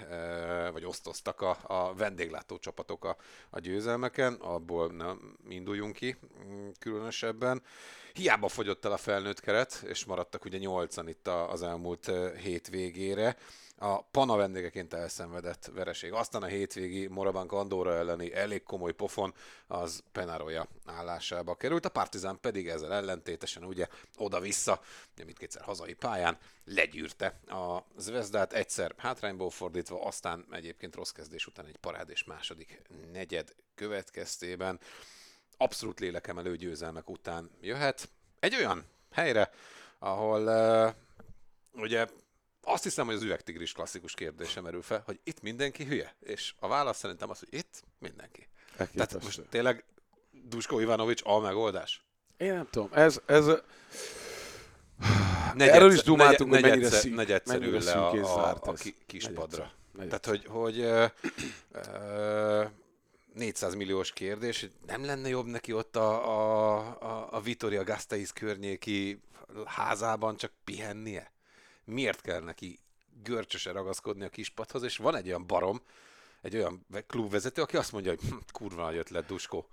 vagy 0.72 0.86
osztoztak 0.86 1.42
a, 1.42 1.58
a 1.64 1.94
vendéglátó 1.94 2.58
csapatok 2.58 3.06
a, 3.06 3.18
a 3.50 3.60
győzelmeken, 3.60 4.34
abból 4.34 4.92
nem 4.92 5.38
induljunk 5.50 5.96
ki 5.96 6.16
mm, 6.46 6.70
különösebben. 6.80 7.62
Hiába 8.14 8.48
fogyott 8.48 8.86
el 8.86 8.92
a 8.92 8.98
felnőtt 8.98 9.40
keret, 9.40 9.84
és 9.88 10.06
maradtak 10.06 10.46
ugye 10.46 10.58
nyolcan 10.58 11.08
itt 11.08 11.28
az 11.28 11.64
elmúlt 11.64 12.12
hét 12.42 12.68
végére 12.68 13.38
a 13.78 14.02
Pana 14.02 14.36
vendégeként 14.36 14.94
elszenvedett 14.94 15.72
vereség. 15.74 16.14
Aztán 16.14 16.44
a 16.44 16.46
hétvégi 16.46 17.08
Morabank 17.08 17.52
Andorra 17.52 17.94
elleni 17.94 18.34
elég 18.34 18.64
komoly 18.64 18.94
pofon 18.94 19.34
az 19.68 20.04
Penaroja 20.12 20.68
állásába 20.86 21.56
került, 21.56 21.86
a 21.86 21.90
Partizán 21.90 22.40
pedig 22.42 22.68
ezzel 22.68 22.94
ellentétesen 22.94 23.64
ugye 23.64 23.88
oda-vissza, 24.18 24.82
mindkétszer 25.26 25.62
hazai 25.62 25.94
pályán 25.94 26.38
legyűrte 26.66 27.40
a 27.48 27.84
Zvezdát, 27.98 28.54
egyszer 28.54 28.94
hátrányból 28.98 29.50
fordítva, 29.50 30.04
aztán 30.04 30.46
egyébként 30.52 30.96
rossz 30.96 31.12
kezdés 31.12 31.48
után 31.48 31.66
egy 31.66 31.78
parád 31.78 32.10
és 32.10 32.24
második 32.24 32.82
negyed 33.12 33.56
következtében 33.76 34.80
abszolút 35.58 36.00
lélekemelő 36.00 36.56
győzelmek 36.56 37.10
után 37.10 37.52
jöhet. 37.62 38.10
Egy 38.40 38.56
olyan 38.56 38.86
helyre, 39.12 39.52
ahol 40.00 40.44
uh, 40.48 41.82
ugye 41.82 42.08
azt 42.66 42.84
hiszem, 42.84 43.06
hogy 43.06 43.16
az 43.16 43.24
üvegtigris 43.24 43.72
klasszikus 43.72 44.14
kérdése 44.14 44.62
merül 44.62 44.82
fel, 44.82 45.02
hogy 45.06 45.20
itt 45.24 45.42
mindenki 45.42 45.84
hülye. 45.84 46.16
És 46.20 46.54
a 46.60 46.68
válasz 46.68 46.98
szerintem 46.98 47.30
az, 47.30 47.40
hogy 47.40 47.48
itt 47.52 47.84
mindenki. 48.00 48.48
Elképesztő. 48.78 48.98
Tehát 48.98 49.24
most 49.24 49.42
tényleg 49.50 49.84
Dusko 50.32 50.80
Ivanovics 50.80 51.22
a 51.26 51.40
megoldás? 51.40 52.04
Én 52.38 52.54
nem 52.54 52.68
tudom, 52.72 52.90
ez, 52.92 53.22
ez 53.26 53.46
Negyedszer, 55.54 55.82
Erről 55.82 55.92
is 55.92 56.04
dumáltunk, 56.04 56.50
hogy 56.50 56.62
mennyire 56.62 56.76
negyedszer, 56.76 57.00
szűk, 57.00 57.16
negyedszer 57.16 57.60
mennyire 57.60 57.84
le 57.84 57.92
a, 57.92 58.12
a, 58.12 58.62
a 58.62 58.74
kispadra. 59.06 59.72
Tehát, 59.98 60.26
hogy, 60.26 60.46
hogy 60.46 60.80
ö, 60.80 61.06
ö, 61.72 62.64
400 63.34 63.76
milliós 63.76 64.12
kérdés, 64.12 64.68
nem 64.88 65.06
lenne 65.06 65.30
jobb 65.30 65.46
neki 65.46 65.74
ott 65.74 65.96
a, 65.96 66.28
a, 66.28 66.78
a, 67.02 67.28
a 67.32 67.42
Vitoria 67.42 67.84
Gasteiz 67.84 68.32
környéki 68.32 69.22
házában 69.66 70.38
csak 70.38 70.52
pihennie? 70.64 71.32
Miért 71.86 72.22
kell 72.22 72.42
neki 72.42 72.80
görcsösen 73.24 73.74
ragaszkodni 73.74 74.24
a 74.24 74.30
kispadhoz, 74.30 74.84
és 74.84 74.98
van 74.98 75.16
egy 75.16 75.28
olyan 75.28 75.48
barom, 75.48 75.82
egy 76.42 76.56
olyan 76.56 76.86
klubvezető, 77.08 77.62
aki 77.62 77.78
azt 77.78 77.92
mondja, 77.92 78.12
hogy 78.12 78.30
hm, 78.30 78.36
kurva 78.52 78.84
nagy 78.84 78.98
ötlet, 78.98 79.26
Duskó. 79.26 79.68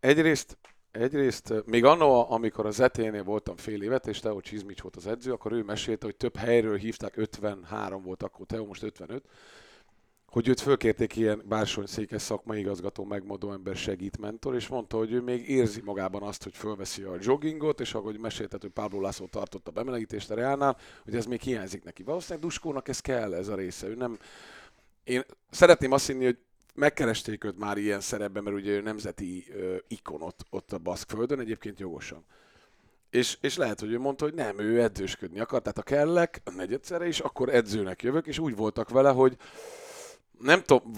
Egyrészt, 0.00 0.58
egyrészt 0.90 1.50
eh, 1.50 1.60
még 1.64 1.84
annó, 1.84 2.30
amikor 2.30 2.66
az 2.66 2.80
ET-nél 2.80 3.22
voltam 3.22 3.56
fél 3.56 3.82
évet, 3.82 4.06
és 4.06 4.20
Teo 4.20 4.40
Csizmics 4.40 4.80
volt 4.80 4.96
az 4.96 5.06
edző, 5.06 5.32
akkor 5.32 5.52
ő 5.52 5.62
mesélte, 5.62 6.06
hogy 6.06 6.16
több 6.16 6.36
helyről 6.36 6.76
hívták, 6.76 7.16
53 7.16 8.02
volt 8.02 8.22
akkor 8.22 8.46
Teo, 8.46 8.64
most 8.64 8.82
55, 8.82 9.24
hogy 10.34 10.48
őt 10.48 10.60
fölkérték 10.60 11.16
ilyen 11.16 11.42
bársonyszékes 11.44 12.22
szakmai 12.22 12.58
igazgató, 12.58 13.04
megmondó 13.04 13.52
ember 13.52 13.76
segít 13.76 14.18
mentor, 14.18 14.54
és 14.54 14.68
mondta, 14.68 14.96
hogy 14.96 15.12
ő 15.12 15.20
még 15.20 15.48
érzi 15.48 15.80
magában 15.84 16.22
azt, 16.22 16.42
hogy 16.42 16.56
fölveszi 16.56 17.02
a 17.02 17.16
joggingot, 17.20 17.80
és 17.80 17.94
ahogy 17.94 18.18
meséltet, 18.18 18.62
hogy 18.62 18.70
Pablo 18.70 19.00
László 19.00 19.26
tartott 19.26 19.68
a 19.68 19.70
bemelegítést 19.70 20.30
a 20.30 20.34
Reálnál, 20.34 20.76
hogy 21.04 21.14
ez 21.14 21.26
még 21.26 21.40
hiányzik 21.40 21.84
neki. 21.84 22.02
Valószínűleg 22.02 22.42
Duskónak 22.42 22.88
ez 22.88 23.00
kell, 23.00 23.34
ez 23.34 23.48
a 23.48 23.54
része. 23.54 23.86
Ő 23.86 23.94
nem... 23.94 24.18
Én 25.04 25.22
szeretném 25.50 25.92
azt 25.92 26.06
hinni, 26.06 26.24
hogy 26.24 26.38
megkeresték 26.74 27.44
őt 27.44 27.58
már 27.58 27.76
ilyen 27.76 28.00
szerepben, 28.00 28.42
mert 28.42 28.56
ugye 28.56 28.70
ő 28.70 28.80
nemzeti 28.80 29.44
ö, 29.52 29.76
ikon 29.88 30.22
ott, 30.50 30.72
a 30.72 30.78
Baszkföldön, 30.78 31.40
egyébként 31.40 31.80
jogosan. 31.80 32.24
És, 33.10 33.38
és 33.40 33.56
lehet, 33.56 33.80
hogy 33.80 33.92
ő 33.92 33.98
mondta, 33.98 34.24
hogy 34.24 34.34
nem, 34.34 34.58
ő 34.58 34.82
edzősködni 34.82 35.40
akar, 35.40 35.60
tehát 35.60 35.76
ha 35.76 35.82
kellek, 35.82 36.42
negyedszerre 36.56 37.06
is, 37.06 37.20
akkor 37.20 37.48
edzőnek 37.48 38.02
jövök, 38.02 38.26
és 38.26 38.38
úgy 38.38 38.56
voltak 38.56 38.88
vele, 38.88 39.10
hogy 39.10 39.36
nem 40.38 40.62
tudom, 40.62 40.92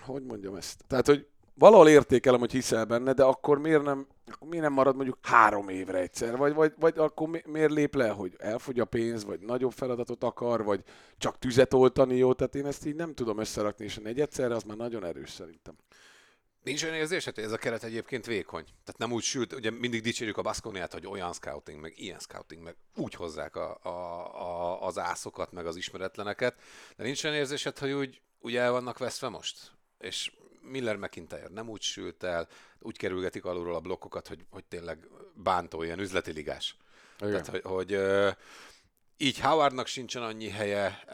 hogy 0.00 0.22
mondjam 0.22 0.54
ezt. 0.54 0.84
Tehát, 0.86 1.06
hogy 1.06 1.26
valahol 1.58 1.88
értékelem, 1.88 2.40
hogy 2.40 2.52
hiszel 2.52 2.84
benne, 2.84 3.12
de 3.12 3.22
akkor 3.22 3.58
miért 3.58 3.82
nem, 3.82 4.06
akkor 4.26 4.48
miért 4.48 4.64
nem 4.64 4.72
marad 4.72 4.96
mondjuk 4.96 5.18
három 5.22 5.68
évre 5.68 5.98
egyszer? 5.98 6.36
Vagy, 6.36 6.54
vagy, 6.54 6.72
vagy 6.78 6.98
akkor 6.98 7.28
mi, 7.28 7.42
miért 7.46 7.70
lép 7.72 7.94
le, 7.94 8.08
hogy 8.08 8.34
elfogy 8.38 8.80
a 8.80 8.84
pénz, 8.84 9.24
vagy 9.24 9.40
nagyobb 9.40 9.72
feladatot 9.72 10.24
akar, 10.24 10.64
vagy 10.64 10.82
csak 11.18 11.38
tüzet 11.38 11.74
oltani 11.74 12.16
jó? 12.16 12.32
Tehát 12.32 12.54
én 12.54 12.66
ezt 12.66 12.86
így 12.86 12.94
nem 12.94 13.14
tudom 13.14 13.38
összerakni, 13.38 13.84
és 13.84 13.96
a 13.96 14.00
negyedszerre 14.00 14.54
az 14.54 14.62
már 14.62 14.76
nagyon 14.76 15.04
erős 15.04 15.30
szerintem. 15.30 15.76
Nincs 16.62 16.82
olyan 16.82 16.94
érzésed, 16.94 17.34
hogy 17.34 17.44
ez 17.44 17.52
a 17.52 17.56
keret 17.56 17.84
egyébként 17.84 18.26
vékony? 18.26 18.64
Tehát 18.64 18.98
nem 18.98 19.12
úgy 19.12 19.22
sült, 19.22 19.52
ugye 19.52 19.70
mindig 19.70 20.02
dicsérjük 20.02 20.36
a 20.36 20.42
Baskoniát, 20.42 20.92
hogy 20.92 21.06
olyan 21.06 21.32
scouting, 21.32 21.80
meg 21.80 21.92
ilyen 21.96 22.18
scouting, 22.18 22.62
meg 22.62 22.76
úgy 22.96 23.14
hozzák 23.14 23.56
a, 23.56 23.78
a, 23.82 23.88
a, 24.42 24.82
az 24.86 24.98
ászokat, 24.98 25.52
meg 25.52 25.66
az 25.66 25.76
ismeretleneket, 25.76 26.60
de 26.96 27.04
nincs 27.04 27.24
olyan 27.24 27.36
érzésed, 27.36 27.78
hogy 27.78 27.92
úgy, 27.92 28.20
úgy 28.46 28.56
el 28.56 28.70
vannak 28.70 28.98
veszve 28.98 29.28
most? 29.28 29.72
És 29.98 30.32
Miller 30.60 30.96
McIntyre 30.96 31.48
nem 31.48 31.68
úgy 31.68 31.80
sült 31.82 32.22
el, 32.22 32.48
úgy 32.78 32.96
kerülgetik 32.96 33.44
alulról 33.44 33.74
a 33.74 33.80
blokkokat, 33.80 34.28
hogy, 34.28 34.44
hogy 34.50 34.64
tényleg 34.64 35.08
bántó, 35.34 35.82
ilyen 35.82 35.98
üzleti 35.98 36.32
ligás. 36.32 36.76
Igen. 37.18 37.30
Tehát, 37.30 37.48
hogy, 37.48 37.62
hogy 37.62 37.98
így 39.16 39.40
Howardnak 39.40 39.86
sincsen 39.86 40.22
annyi 40.22 40.48
helye, 40.48 41.04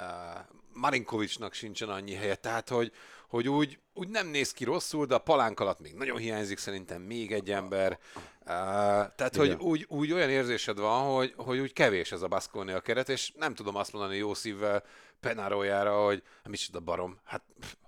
Marinkovicsnak 0.72 1.52
sincsen 1.52 1.88
annyi 1.88 2.14
helye, 2.14 2.34
tehát 2.34 2.68
hogy, 2.68 2.92
hogy 3.28 3.48
úgy, 3.48 3.78
úgy 3.94 4.08
nem 4.08 4.26
néz 4.26 4.52
ki 4.52 4.64
rosszul, 4.64 5.06
de 5.06 5.14
a 5.14 5.18
palánk 5.18 5.60
alatt 5.60 5.80
még 5.80 5.94
nagyon 5.94 6.16
hiányzik 6.16 6.58
szerintem 6.58 7.02
még 7.02 7.32
egy 7.32 7.50
ember. 7.50 7.98
Tehát, 8.44 9.36
Igen. 9.36 9.46
hogy 9.46 9.56
úgy, 9.60 9.86
úgy 9.88 10.12
olyan 10.12 10.30
érzésed 10.30 10.78
van, 10.78 11.14
hogy, 11.14 11.34
hogy 11.36 11.58
úgy 11.58 11.72
kevés 11.72 12.12
ez 12.12 12.22
a 12.22 12.28
Baskonia 12.28 12.80
keret, 12.80 13.08
és 13.08 13.32
nem 13.36 13.54
tudom 13.54 13.76
azt 13.76 13.92
mondani 13.92 14.16
jó 14.16 14.34
szívvel 14.34 14.84
Penárójára, 15.22 16.04
hogy 16.04 16.22
micsoda 16.44 16.80
barom, 16.80 17.18
hát 17.24 17.42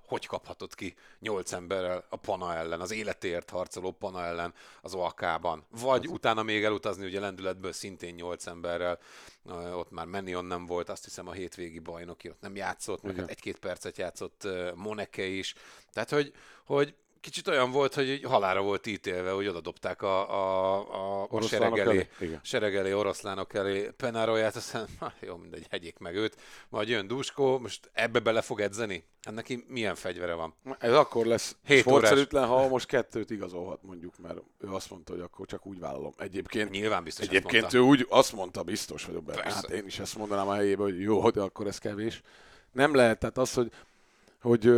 hogy 0.06 0.26
kaphatod 0.26 0.74
ki 0.74 0.94
nyolc 1.18 1.52
emberrel 1.52 2.06
a 2.08 2.16
Pana 2.16 2.54
ellen, 2.54 2.80
az 2.80 2.90
életéért 2.90 3.50
harcoló 3.50 3.92
Pana 3.92 4.24
ellen 4.24 4.54
az 4.82 4.94
OAK-ban. 4.94 5.66
Vagy 5.70 6.08
utána 6.08 6.42
még 6.42 6.64
elutazni 6.64 7.06
ugye 7.06 7.20
lendületből 7.20 7.72
szintén 7.72 8.14
nyolc 8.14 8.46
emberrel, 8.46 8.98
ott 9.72 9.90
már 9.90 10.06
Menion 10.06 10.44
nem 10.44 10.66
volt, 10.66 10.88
azt 10.88 11.04
hiszem 11.04 11.28
a 11.28 11.32
hétvégi 11.32 11.78
bajnoki 11.78 12.28
ott 12.28 12.40
nem 12.40 12.56
játszott, 12.56 13.02
meg 13.02 13.16
hát 13.16 13.30
egy-két 13.30 13.58
percet 13.58 13.98
játszott 13.98 14.48
Moneke 14.74 15.24
is. 15.24 15.54
Tehát, 15.92 16.10
hogy, 16.10 16.32
hogy 16.64 16.94
kicsit 17.24 17.48
olyan 17.48 17.70
volt, 17.70 17.94
hogy 17.94 18.20
halára 18.24 18.62
volt 18.62 18.86
ítélve, 18.86 19.30
hogy 19.30 19.48
oda 19.48 19.60
dobták 19.60 20.02
a, 20.02 20.30
a, 20.30 20.94
a, 20.94 21.22
a 21.22 21.26
Oroszlánok 21.30 21.76
sereg 21.76 21.88
elé, 21.88 21.98
elé? 21.98 22.08
Igen. 22.20 22.40
sereg 22.42 22.76
elé, 22.76 22.92
oroszlánok 22.92 23.54
elé 23.54 23.90
Penárolját, 23.96 24.56
aztán 24.56 24.88
jó, 25.26 25.36
mindegy, 25.36 25.66
hegyék 25.70 25.98
meg 25.98 26.14
őt, 26.14 26.36
majd 26.68 26.88
jön 26.88 27.06
Duskó, 27.06 27.58
most 27.58 27.90
ebbe 27.92 28.18
bele 28.18 28.40
fog 28.40 28.60
edzeni? 28.60 29.04
Hát 29.22 29.34
neki 29.34 29.64
milyen 29.68 29.94
fegyvere 29.94 30.34
van? 30.34 30.54
Ez 30.78 30.92
akkor 30.92 31.26
lesz 31.26 31.56
sportszerűtlen, 31.64 32.46
ha 32.46 32.68
most 32.68 32.86
kettőt 32.86 33.30
igazolhat 33.30 33.82
mondjuk, 33.82 34.18
mert 34.18 34.38
ő 34.60 34.68
azt 34.68 34.90
mondta, 34.90 35.12
hogy 35.12 35.22
akkor 35.22 35.46
csak 35.46 35.66
úgy 35.66 35.78
vállalom. 35.78 36.12
Egyébként 36.16 36.70
Nyilván 36.70 37.04
biztos 37.04 37.26
Egyébként 37.26 37.72
ő 37.72 37.78
úgy 37.78 38.06
azt 38.08 38.32
mondta, 38.32 38.62
biztos 38.62 39.04
vagyok 39.04 39.24
benne. 39.24 39.52
Hát 39.52 39.70
én 39.70 39.86
is 39.86 39.98
ezt 39.98 40.16
mondanám 40.16 40.48
a 40.48 40.54
helyébe, 40.54 40.82
hogy 40.82 41.00
jó, 41.00 41.30
de 41.30 41.40
akkor 41.40 41.66
ez 41.66 41.78
kevés. 41.78 42.22
Nem 42.72 42.94
lehet, 42.94 43.18
tehát 43.18 43.38
az, 43.38 43.54
hogy 43.54 43.72
hogy 44.44 44.70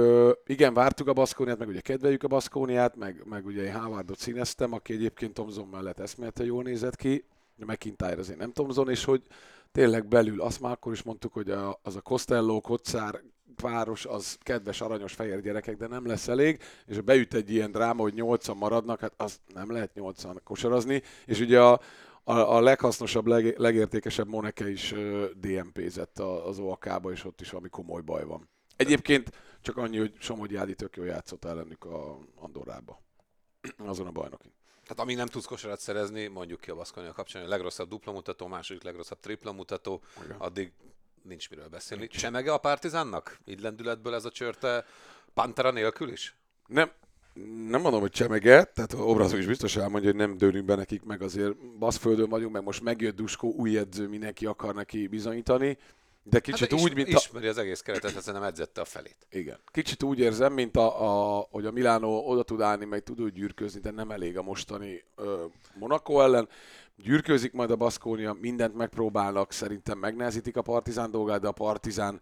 igen, 0.46 0.74
vártuk 0.74 1.08
a 1.08 1.12
Baszkóniát, 1.12 1.58
meg 1.58 1.68
ugye 1.68 1.80
kedveljük 1.80 2.22
a 2.22 2.28
Baszkóniát, 2.28 2.96
meg, 2.96 3.22
meg 3.24 3.46
ugye 3.46 3.62
én 3.62 3.80
Howardot 3.80 4.18
színeztem, 4.18 4.72
aki 4.72 4.92
egyébként 4.92 5.34
Tomzon 5.34 5.68
mellett 5.68 5.98
eszméletlen 5.98 6.46
jól 6.46 6.62
nézett 6.62 6.96
ki, 6.96 7.24
de 7.56 7.64
McIntyre 7.64 8.16
azért 8.18 8.38
nem 8.38 8.52
Tomzon, 8.52 8.90
és 8.90 9.04
hogy 9.04 9.22
tényleg 9.72 10.08
belül, 10.08 10.40
azt 10.40 10.60
már 10.60 10.72
akkor 10.72 10.92
is 10.92 11.02
mondtuk, 11.02 11.32
hogy 11.32 11.50
a, 11.50 11.80
az 11.82 11.96
a 11.96 12.00
Costello, 12.00 12.60
Kocár 12.60 13.22
város, 13.62 14.04
az 14.04 14.38
kedves, 14.40 14.80
aranyos, 14.80 15.12
fehér 15.12 15.40
gyerekek, 15.40 15.76
de 15.76 15.86
nem 15.86 16.06
lesz 16.06 16.28
elég, 16.28 16.62
és 16.86 17.00
beüt 17.00 17.34
egy 17.34 17.50
ilyen 17.50 17.70
dráma, 17.70 18.02
hogy 18.02 18.14
nyolcan 18.14 18.56
maradnak, 18.56 19.00
hát 19.00 19.14
az 19.16 19.40
nem 19.54 19.72
lehet 19.72 19.94
nyolcan 19.94 20.40
kosarazni, 20.44 21.02
és 21.24 21.40
ugye 21.40 21.60
a, 21.60 21.80
a, 22.24 22.32
a 22.32 22.60
leghasznosabb, 22.60 23.26
leg, 23.26 23.58
legértékesebb 23.58 24.28
Moneke 24.28 24.70
is 24.70 24.94
DMP-zett 25.40 26.18
az 26.18 26.58
OAK-ba, 26.58 27.12
és 27.12 27.24
ott 27.24 27.40
is 27.40 27.50
valami 27.50 27.68
komoly 27.68 28.02
baj 28.02 28.24
van. 28.24 28.48
Egyébként 28.76 29.30
csak 29.60 29.76
annyi, 29.76 29.98
hogy 29.98 30.14
Somogyi 30.18 30.56
Ádi 30.56 30.74
tök 30.74 30.96
jól 30.96 31.06
játszott 31.06 31.44
ellenük 31.44 31.84
a 31.84 32.18
Andorrába. 32.34 33.00
Azon 33.78 34.06
a 34.06 34.10
bajnoki. 34.10 34.52
Tehát 34.82 35.02
amíg 35.02 35.16
nem 35.16 35.26
tudsz 35.26 35.44
kosarat 35.44 35.80
szerezni, 35.80 36.26
mondjuk 36.26 36.60
ki 36.60 36.70
a 36.70 36.74
Baszkonia 36.74 37.12
kapcsán, 37.12 37.44
a 37.44 37.48
legrosszabb 37.48 37.88
dupla 37.88 38.12
mutató, 38.12 38.46
második 38.46 38.82
legrosszabb 38.82 39.20
tripla 39.20 39.52
mutató, 39.52 40.02
Igen. 40.24 40.36
addig 40.38 40.72
nincs 41.22 41.50
miről 41.50 41.68
beszélni. 41.68 42.06
Csemege 42.06 42.52
a 42.52 42.58
Partizánnak? 42.58 43.38
Így 43.44 43.60
lendületből 43.60 44.14
ez 44.14 44.24
a 44.24 44.30
csörte 44.30 44.84
Pantera 45.34 45.70
nélkül 45.70 46.08
is? 46.08 46.36
Nem, 46.66 46.90
nem 47.68 47.80
mondom, 47.80 48.00
hogy 48.00 48.10
csemege, 48.10 48.64
tehát 48.64 48.92
obrazó 48.92 49.36
is 49.36 49.46
biztos 49.46 49.76
elmondja, 49.76 50.10
hogy 50.10 50.18
nem 50.18 50.36
dőlünk 50.36 50.64
be 50.64 50.74
nekik, 50.74 51.02
meg 51.02 51.22
azért 51.22 51.56
baszföldön 51.78 52.28
vagyunk, 52.28 52.52
meg 52.52 52.62
most 52.62 52.82
megjött 52.82 53.16
Duskó, 53.16 53.52
új 53.52 53.78
edző, 53.78 54.08
mindenki 54.08 54.46
akar 54.46 54.74
neki 54.74 55.06
bizonyítani, 55.06 55.78
de 56.28 56.40
kicsit 56.40 56.70
hát, 56.70 56.80
úgy, 56.80 56.94
mint 56.94 57.08
a... 57.08 57.16
ismeri 57.16 57.46
az 57.46 57.58
egész 57.58 57.80
keretet, 57.80 58.12
hát 58.12 58.32
nem 58.32 58.42
edzette 58.42 58.80
a 58.80 58.84
felét. 58.84 59.26
Igen. 59.30 59.58
Kicsit 59.64 60.02
úgy 60.02 60.18
érzem, 60.18 60.52
mint 60.52 60.76
a, 60.76 61.38
a, 61.38 61.46
hogy 61.50 61.66
a 61.66 61.70
Milánó 61.70 62.28
oda 62.28 62.42
tud 62.42 62.60
állni, 62.60 62.84
meg 62.84 63.02
tud 63.02 63.20
úgy 63.20 63.32
gyűrközni, 63.32 63.80
de 63.80 63.90
nem 63.90 64.10
elég 64.10 64.38
a 64.38 64.42
mostani 64.42 65.04
ö, 65.16 65.44
Monaco 65.74 66.20
ellen. 66.20 66.48
Gyűrközik 66.96 67.52
majd 67.52 67.70
a 67.70 67.76
Baszkónia, 67.76 68.32
mindent 68.32 68.74
megpróbálnak, 68.74 69.52
szerintem 69.52 69.98
megnehezítik 69.98 70.56
a 70.56 70.62
Partizán 70.62 71.10
dolgát, 71.10 71.40
de 71.40 71.48
a 71.48 71.52
Partizán 71.52 72.20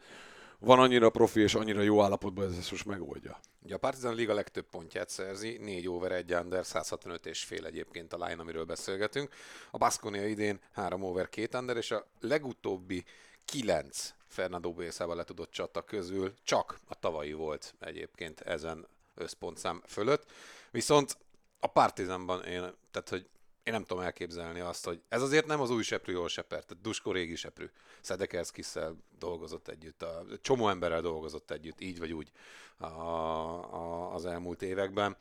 van 0.58 0.78
annyira 0.78 1.10
profi 1.10 1.40
és 1.40 1.54
annyira 1.54 1.80
jó 1.80 2.02
állapotban, 2.02 2.44
ez 2.44 2.56
ezt 2.58 2.70
most 2.70 2.86
megoldja. 2.86 3.40
Ugye 3.62 3.74
a 3.74 3.78
Partizan 3.78 4.14
Liga 4.14 4.34
legtöbb 4.34 4.66
pontját 4.70 5.08
szerzi, 5.08 5.58
4 5.60 5.88
over 5.88 6.12
1 6.12 6.34
under, 6.34 6.66
165 6.66 7.26
és 7.26 7.44
fél 7.44 7.66
egyébként 7.66 8.12
a 8.12 8.24
line, 8.24 8.40
amiről 8.40 8.64
beszélgetünk. 8.64 9.28
A 9.70 9.78
Baskonia 9.78 10.26
idén 10.26 10.60
3 10.72 11.02
over 11.02 11.28
2 11.28 11.58
under, 11.58 11.76
és 11.76 11.90
a 11.90 12.06
legutóbbi 12.20 13.04
9 13.44 14.14
Fernando 14.26 14.72
Bészával 14.72 15.16
letudott 15.16 15.50
csata 15.50 15.82
közül 15.82 16.34
csak 16.42 16.78
a 16.88 16.94
tavalyi 16.94 17.32
volt 17.32 17.74
egyébként 17.80 18.40
ezen 18.40 18.86
összpontszám 19.14 19.82
fölött. 19.86 20.30
Viszont 20.70 21.18
a 21.60 21.66
Partizanban 21.66 22.44
én, 22.44 22.60
tehát 22.90 23.08
hogy 23.08 23.28
én 23.62 23.72
nem 23.72 23.84
tudom 23.84 24.02
elképzelni 24.02 24.60
azt, 24.60 24.84
hogy 24.84 25.02
ez 25.08 25.22
azért 25.22 25.46
nem 25.46 25.60
az 25.60 25.70
új 25.70 25.82
seprű 25.82 26.12
jól 26.12 26.28
sepert, 26.28 26.66
tehát 26.66 26.82
Dusko 26.82 27.12
régi 27.12 27.36
seprű. 27.36 27.70
Szedekerszkisszel 28.00 28.96
dolgozott 29.18 29.68
együtt, 29.68 30.02
a 30.02 30.24
csomó 30.40 30.68
emberrel 30.68 31.00
dolgozott 31.00 31.50
együtt, 31.50 31.80
így 31.80 31.98
vagy 31.98 32.12
úgy 32.12 32.30
a, 32.76 32.84
a, 32.86 34.14
az 34.14 34.24
elmúlt 34.24 34.62
években. 34.62 35.16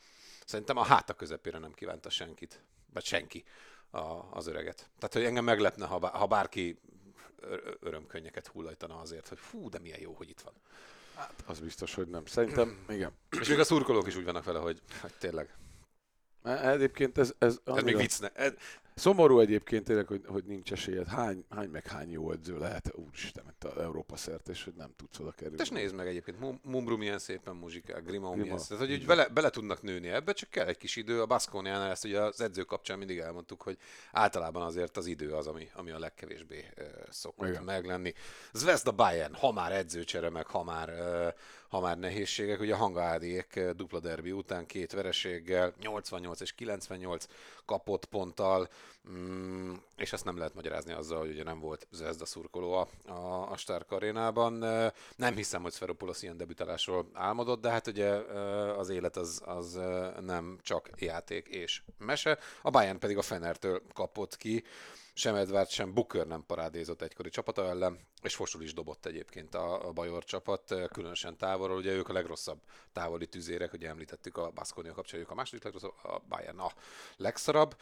Szerintem 0.46 0.76
a 0.76 0.82
háta 0.84 1.14
közepére 1.14 1.58
nem 1.58 1.72
kívánta 1.72 2.10
senkit, 2.10 2.62
vagy 2.92 3.04
senki 3.04 3.44
a, 3.90 4.20
az 4.30 4.46
öreget. 4.46 4.90
Tehát, 4.98 5.14
hogy 5.14 5.24
engem 5.24 5.44
meglepne, 5.44 5.86
ha, 5.86 5.98
bá, 5.98 6.08
ha 6.08 6.26
bárki 6.26 6.78
örömkönnyeket 7.80 8.46
hullajtana 8.46 9.00
azért, 9.00 9.28
hogy 9.28 9.38
fú, 9.38 9.68
de 9.68 9.78
milyen 9.78 10.00
jó, 10.00 10.12
hogy 10.12 10.28
itt 10.28 10.40
van. 10.40 10.54
Hát 11.14 11.42
az 11.46 11.60
biztos, 11.60 11.94
hogy 11.94 12.08
nem. 12.08 12.26
Szerintem, 12.26 12.84
igen. 12.88 13.12
És 13.40 13.48
még 13.48 13.58
a 13.58 13.64
szurkolók 13.64 14.06
is 14.06 14.16
úgy 14.16 14.24
vannak 14.24 14.44
vele, 14.44 14.58
hogy, 14.58 14.80
hogy 15.00 15.12
tényleg. 15.18 15.54
E- 16.42 16.70
Egyébként 16.70 17.18
ez, 17.18 17.34
ez, 17.38 17.58
Ez 17.64 17.82
még 17.82 17.96
vicc 17.96 18.20
ne. 18.20 18.28
Ez, 18.28 18.52
Szomorú 18.94 19.38
egyébként 19.38 19.84
tényleg, 19.84 20.06
hogy, 20.06 20.22
hogy 20.26 20.44
nincs 20.44 20.72
esélyed. 20.72 21.06
Hány, 21.06 21.44
hány 21.50 21.68
meg 21.68 21.86
hány 21.86 22.10
jó 22.10 22.32
edző 22.32 22.58
lehet, 22.58 22.92
úristen, 22.94 23.44
itt 23.50 23.64
a 23.64 23.82
Európa 23.82 24.16
szerte, 24.16 24.50
és 24.50 24.64
hogy 24.64 24.74
nem 24.76 24.92
tudsz 24.96 25.18
oda 25.18 25.30
kerülni. 25.30 25.62
és 25.62 25.68
nézd 25.68 25.94
meg 25.94 26.06
egyébként, 26.06 26.40
Mum- 26.40 26.64
Mumbru 26.64 26.96
milyen 26.96 27.18
szépen 27.18 27.56
muzsikál, 27.56 28.00
Grima 28.00 28.28
Grima, 28.30 28.42
milyen 28.42 28.58
szépen. 28.58 28.78
Tehát, 28.86 28.98
hogy 28.98 29.06
bele, 29.06 29.28
bele, 29.28 29.50
tudnak 29.50 29.82
nőni 29.82 30.08
ebbe, 30.08 30.32
csak 30.32 30.50
kell 30.50 30.66
egy 30.66 30.76
kis 30.76 30.96
idő. 30.96 31.20
A 31.20 31.26
Baskoniánál 31.26 31.90
ezt 31.90 32.04
ugye 32.04 32.20
az 32.20 32.40
edző 32.40 32.62
kapcsán 32.62 32.98
mindig 32.98 33.18
elmondtuk, 33.18 33.62
hogy 33.62 33.78
általában 34.12 34.62
azért 34.62 34.96
az 34.96 35.06
idő 35.06 35.32
az, 35.32 35.46
ami, 35.46 35.68
ami 35.74 35.90
a 35.90 35.98
legkevésbé 35.98 36.64
uh, 36.78 36.84
szokott 37.10 37.48
Igen. 37.48 37.62
meglenni. 37.62 38.12
Zvezda 38.52 38.92
Bayern, 38.92 39.34
ha 39.34 39.52
már 39.52 39.72
edzőcsere, 39.72 40.30
meg 40.30 40.46
ha 40.46 40.62
már, 40.64 40.88
uh, 40.88 41.34
ha 41.74 41.80
már 41.80 41.98
nehézségek, 41.98 42.60
ugye 42.60 42.74
a 42.74 42.76
Hangádiék 42.76 43.52
uh, 43.56 43.70
dupla 43.70 44.00
derbi 44.00 44.32
után 44.32 44.66
két 44.66 44.92
vereséggel, 44.92 45.74
88 45.80 46.40
és 46.40 46.52
98 46.52 47.26
kapott 47.64 48.04
ponttal, 48.04 48.68
mm, 49.10 49.72
és 49.96 50.12
ezt 50.12 50.24
nem 50.24 50.36
lehet 50.36 50.54
magyarázni 50.54 50.92
azzal, 50.92 51.18
hogy 51.18 51.30
ugye 51.30 51.42
nem 51.42 51.60
volt 51.60 51.86
Zvezda 51.90 52.24
szurkoló 52.24 52.72
a, 52.72 52.88
a, 53.12 53.50
a 53.50 53.56
Stark 53.56 53.92
arénában. 53.92 54.62
Uh, 54.62 54.92
Nem 55.16 55.34
hiszem, 55.34 55.62
hogy 55.62 55.72
Sferopoulos 55.72 56.22
ilyen 56.22 56.36
debütálásról 56.36 57.08
álmodott, 57.12 57.60
de 57.60 57.70
hát 57.70 57.86
ugye 57.86 58.18
uh, 58.18 58.78
az 58.78 58.88
élet 58.88 59.16
az, 59.16 59.42
az 59.44 59.78
nem 60.20 60.58
csak 60.62 60.90
játék 60.98 61.48
és 61.48 61.82
mese. 61.98 62.38
A 62.62 62.70
Bayern 62.70 62.98
pedig 62.98 63.18
a 63.18 63.22
Fenertől 63.22 63.82
kapott 63.92 64.36
ki, 64.36 64.64
sem 65.14 65.34
Edward, 65.34 65.68
sem 65.68 65.94
Booker 65.94 66.26
nem 66.26 66.44
parádézott 66.46 67.02
egykori 67.02 67.28
csapata 67.28 67.68
ellen, 67.68 67.98
és 68.22 68.34
Fosul 68.34 68.62
is 68.62 68.74
dobott 68.74 69.06
egyébként 69.06 69.54
a, 69.54 69.86
a 69.86 69.92
Bajor 69.92 70.24
csapat, 70.24 70.70
eh, 70.70 70.86
különösen 70.88 71.36
távolról, 71.36 71.76
ugye 71.76 71.92
ők 71.92 72.08
a 72.08 72.12
legrosszabb 72.12 72.60
távoli 72.92 73.26
tüzérek, 73.26 73.72
ugye 73.72 73.88
említettük 73.88 74.36
a 74.36 74.50
Baskonia 74.50 74.94
ők 75.12 75.30
a 75.30 75.34
második 75.34 75.64
legrosszabb, 75.64 75.94
a 76.02 76.22
Bayern 76.28 76.58
a 76.58 76.72
legszarabb. 77.16 77.76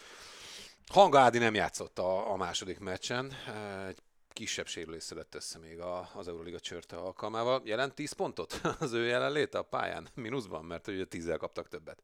Hanga 0.86 1.18
Ádi 1.18 1.38
nem 1.38 1.54
játszott 1.54 1.98
a, 1.98 2.30
a 2.30 2.36
második 2.36 2.78
meccsen, 2.78 3.32
eh, 3.46 3.86
egy 3.86 3.98
kisebb 4.32 4.66
sérülés 4.66 5.02
szedett 5.02 5.34
össze 5.34 5.58
még 5.58 5.80
a, 5.80 6.10
az 6.14 6.28
Euroliga 6.28 6.60
csörte 6.60 6.96
alkalmával. 6.96 7.62
Jelent 7.64 7.94
10 7.94 8.12
pontot 8.12 8.60
az 8.78 8.92
ő 8.92 9.06
jelenléte 9.06 9.58
a 9.58 9.62
pályán? 9.62 10.08
Mínuszban, 10.14 10.64
mert 10.64 10.86
ugye 10.86 11.04
10 11.04 11.32
kaptak 11.38 11.68
többet. 11.68 12.02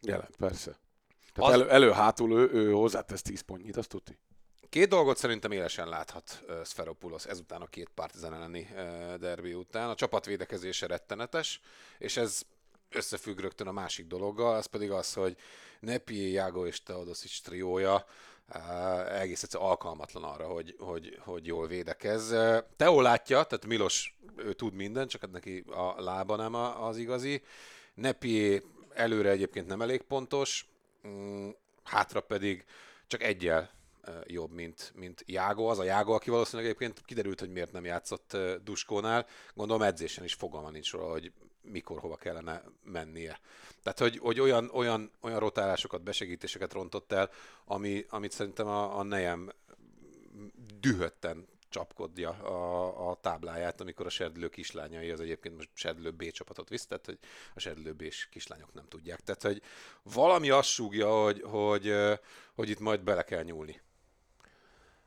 Jelent, 0.00 0.36
persze. 0.36 0.78
Tehát 1.32 1.50
Az- 1.50 1.60
elő, 1.60 1.70
elő-hátul 1.70 2.32
ő, 2.32 2.50
ő 2.52 2.72
hozzátesz 2.72 3.22
10 3.22 3.40
pontnyit, 3.40 3.76
azt 3.76 3.88
tudti. 3.88 4.18
Két 4.68 4.88
dolgot 4.88 5.16
szerintem 5.16 5.52
élesen 5.52 5.88
láthat 5.88 6.44
Sferopoulos 6.64 7.26
ezután 7.26 7.62
a 7.62 7.66
két 7.66 7.90
partizán 7.94 8.34
elleni 8.34 8.68
derbi 9.18 9.54
után. 9.54 9.88
A 9.88 9.94
csapat 9.94 10.24
védekezése 10.24 10.86
rettenetes, 10.86 11.60
és 11.98 12.16
ez 12.16 12.42
összefügg 12.90 13.38
rögtön 13.38 13.66
a 13.66 13.72
másik 13.72 14.06
dologgal, 14.06 14.54
az 14.54 14.66
pedig 14.66 14.90
az, 14.90 15.12
hogy 15.12 15.36
Nepi, 15.80 16.30
Jágo 16.30 16.66
és 16.66 16.82
Teodosic 16.82 17.40
triója 17.40 18.06
egész 19.08 19.42
egyszerűen 19.42 19.70
alkalmatlan 19.70 20.24
arra, 20.24 20.46
hogy, 20.46 20.76
hogy, 20.78 21.18
hogy 21.24 21.46
jól 21.46 21.66
védekez. 21.66 22.34
Teo 22.76 23.00
látja, 23.00 23.42
tehát 23.42 23.66
Milos 23.66 24.18
ő 24.36 24.52
tud 24.52 24.74
mindent, 24.74 25.10
csak 25.10 25.20
hát 25.20 25.30
neki 25.30 25.64
a 25.66 26.00
lába 26.02 26.36
nem 26.36 26.54
az 26.54 26.96
igazi. 26.96 27.42
Nepi 27.94 28.62
előre 28.94 29.30
egyébként 29.30 29.66
nem 29.66 29.82
elég 29.82 30.02
pontos, 30.02 30.66
mm, 31.06 31.48
hátra 31.82 32.20
pedig 32.20 32.64
csak 33.06 33.22
egyel 33.22 33.77
jobb, 34.26 34.50
mint, 34.50 34.92
mint 34.94 35.22
Jágo. 35.26 35.64
Az 35.64 35.78
a 35.78 35.84
Jágo, 35.84 36.12
aki 36.12 36.30
valószínűleg 36.30 36.66
egyébként 36.66 37.02
kiderült, 37.04 37.40
hogy 37.40 37.52
miért 37.52 37.72
nem 37.72 37.84
játszott 37.84 38.36
Duskónál. 38.64 39.26
Gondolom 39.54 39.82
edzésen 39.82 40.24
is 40.24 40.34
fogalma 40.34 40.70
nincs 40.70 40.92
róla, 40.92 41.10
hogy 41.10 41.32
mikor 41.62 41.98
hova 41.98 42.16
kellene 42.16 42.62
mennie. 42.84 43.40
Tehát, 43.82 43.98
hogy, 43.98 44.18
hogy 44.18 44.40
olyan, 44.40 44.70
olyan, 44.72 45.10
olyan 45.20 45.38
rotálásokat, 45.38 46.02
besegítéseket 46.02 46.72
rontott 46.72 47.12
el, 47.12 47.30
ami, 47.64 48.04
amit 48.08 48.32
szerintem 48.32 48.66
a, 48.66 48.98
a 48.98 49.02
nejem 49.02 49.52
dühötten 50.80 51.46
csapkodja 51.68 52.30
a, 52.30 53.10
a 53.10 53.14
tábláját, 53.20 53.80
amikor 53.80 54.06
a 54.06 54.10
serdülő 54.10 54.48
kislányai, 54.48 55.10
az 55.10 55.20
egyébként 55.20 55.56
most 55.56 55.70
serdülő 55.74 56.10
B 56.10 56.30
csapatot 56.30 56.68
visz, 56.68 56.86
tehát 56.86 57.06
hogy 57.06 57.18
a 57.54 57.60
serdülő 57.60 57.92
B 57.92 58.12
kislányok 58.30 58.74
nem 58.74 58.84
tudják. 58.88 59.20
Tehát, 59.20 59.42
hogy 59.42 59.62
valami 60.02 60.50
azt 60.50 60.68
súgja, 60.68 61.22
hogy, 61.22 61.42
hogy, 61.42 61.94
hogy 62.54 62.68
itt 62.68 62.78
majd 62.78 63.00
bele 63.00 63.22
kell 63.22 63.42
nyúlni. 63.42 63.80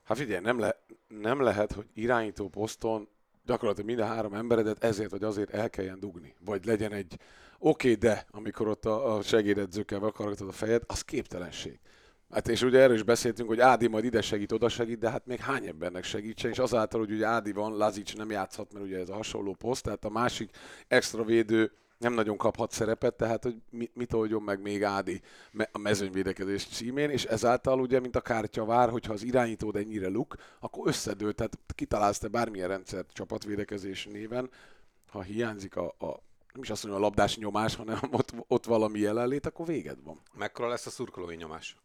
Hát 0.03 0.17
figyelj, 0.17 0.41
nem, 0.43 0.59
le, 0.59 0.83
nem 1.07 1.41
lehet, 1.41 1.71
hogy 1.71 1.85
irányító 1.93 2.47
poszton 2.47 3.09
gyakorlatilag 3.45 3.89
mind 3.89 3.99
a 3.99 4.05
három 4.05 4.33
emberedet 4.33 4.83
ezért 4.83 5.11
vagy 5.11 5.23
azért 5.23 5.49
el 5.49 5.69
kelljen 5.69 5.99
dugni. 5.99 6.35
Vagy 6.45 6.65
legyen 6.65 6.91
egy 6.91 7.17
oké, 7.59 7.87
okay, 7.87 7.95
de 7.95 8.25
amikor 8.31 8.67
ott 8.67 8.85
a, 8.85 9.15
a 9.15 9.21
segédedzőkkel 9.21 9.99
vakargatod 9.99 10.47
a 10.47 10.51
fejed, 10.51 10.81
az 10.87 11.01
képtelenség. 11.01 11.79
Hát 12.31 12.47
és 12.47 12.61
ugye 12.61 12.79
erről 12.79 12.95
is 12.95 13.03
beszéltünk, 13.03 13.49
hogy 13.49 13.59
Ádi 13.59 13.87
majd 13.87 14.03
ide 14.03 14.21
segít, 14.21 14.51
oda 14.51 14.69
segít, 14.69 14.99
de 14.99 15.09
hát 15.09 15.25
még 15.25 15.39
hány 15.39 15.67
embernek 15.67 16.03
segítsen, 16.03 16.51
és 16.51 16.59
azáltal, 16.59 16.99
hogy 16.99 17.11
ugye 17.11 17.25
Ádi 17.25 17.51
van, 17.51 17.77
Lazic 17.77 18.13
nem 18.13 18.31
játszhat, 18.31 18.73
mert 18.73 18.85
ugye 18.85 18.99
ez 18.99 19.09
a 19.09 19.13
hasonló 19.13 19.53
poszt, 19.53 19.83
tehát 19.83 20.05
a 20.05 20.09
másik 20.09 20.49
extra 20.87 21.23
védő 21.23 21.71
nem 22.01 22.13
nagyon 22.13 22.37
kaphat 22.37 22.71
szerepet, 22.71 23.13
tehát 23.15 23.43
hogy 23.43 23.61
mi- 23.69 23.91
mit 23.93 24.13
oldjon 24.13 24.41
meg 24.41 24.61
még 24.61 24.83
Ádi 24.83 25.21
a 25.71 25.77
mezőnyvédekezés 25.77 26.65
címén, 26.65 27.09
és 27.09 27.23
ezáltal 27.25 27.79
ugye, 27.79 27.99
mint 27.99 28.15
a 28.15 28.21
kártya 28.21 28.65
vár, 28.65 28.89
hogyha 28.89 29.13
az 29.13 29.23
irányítód 29.23 29.75
ennyire 29.75 30.07
luk, 30.07 30.35
akkor 30.59 30.87
összedől, 30.87 31.33
tehát 31.33 31.57
kitalálsz 31.75 32.17
te 32.17 32.27
bármilyen 32.27 32.67
rendszert 32.67 33.11
csapatvédekezés 33.13 34.05
néven, 34.05 34.49
ha 35.07 35.21
hiányzik 35.21 35.75
a, 35.75 35.85
a 35.87 36.19
nem 36.53 36.63
is 36.63 36.69
azt 36.69 36.83
mondom 36.83 37.01
a 37.01 37.05
labdás 37.05 37.37
nyomás, 37.37 37.75
hanem 37.75 37.99
ott, 38.11 38.33
ott 38.47 38.65
valami 38.65 38.99
jelenlét, 38.99 39.45
akkor 39.45 39.65
véged 39.65 40.03
van. 40.03 40.21
Mekkora 40.33 40.67
lesz 40.67 40.85
a 40.85 40.89
szurkolói 40.89 41.35
nyomás? 41.35 41.77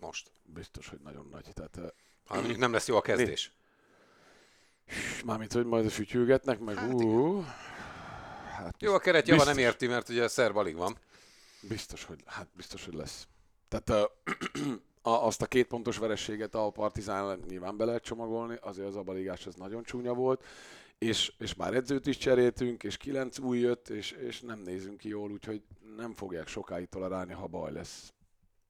Most. 0.00 0.30
Biztos, 0.44 0.88
hogy 0.88 0.98
nagyon 1.04 1.28
nagy. 1.30 1.46
Tehát, 1.54 1.76
eh, 1.76 1.84
Ha 2.26 2.34
mondjuk 2.34 2.58
nem 2.58 2.72
lesz 2.72 2.88
jó 2.88 2.96
a 2.96 3.00
kezdés. 3.00 3.52
mármint, 5.24 5.52
hogy 5.52 5.64
majd 5.66 5.90
fütyülgetnek, 5.90 6.58
meg 6.58 6.76
Hát 6.76 6.92
ú, 6.92 7.44
hát 8.60 8.82
Jó, 8.82 8.94
a 8.94 8.98
keret 8.98 9.28
java 9.28 9.44
nem 9.44 9.54
Biztos. 9.54 9.72
érti, 9.72 9.86
mert 9.86 10.08
ugye 10.08 10.24
a 10.24 10.28
szerb 10.28 10.56
alig 10.56 10.76
van. 10.76 10.98
Biztos, 11.60 12.04
hogy, 12.04 12.22
hát 12.26 12.48
biztos, 12.56 12.84
hogy 12.84 12.94
lesz. 12.94 13.26
Tehát 13.68 13.90
uh, 13.90 14.74
a, 15.12 15.26
azt 15.26 15.42
a 15.42 15.46
két 15.46 15.66
pontos 15.66 15.98
verességet 15.98 16.54
a 16.54 16.70
Partizán 16.70 17.44
nyilván 17.48 17.76
be 17.76 17.84
lehet 17.84 18.02
csomagolni, 18.02 18.58
azért 18.60 18.88
az 18.88 18.96
abaligás 18.96 19.46
az 19.46 19.54
nagyon 19.54 19.82
csúnya 19.82 20.14
volt, 20.14 20.44
és, 20.98 21.32
és 21.38 21.54
már 21.54 21.74
edzőt 21.74 22.06
is 22.06 22.16
cseréltünk, 22.16 22.82
és 22.82 22.96
kilenc 22.96 23.38
új 23.38 23.58
jött, 23.58 23.88
és, 23.88 24.10
és 24.10 24.40
nem 24.40 24.58
nézünk 24.58 24.98
ki 24.98 25.08
jól, 25.08 25.30
úgyhogy 25.30 25.62
nem 25.96 26.14
fogják 26.14 26.48
sokáig 26.48 26.88
tolerálni, 26.88 27.32
ha 27.32 27.46
baj 27.46 27.72
lesz. 27.72 28.12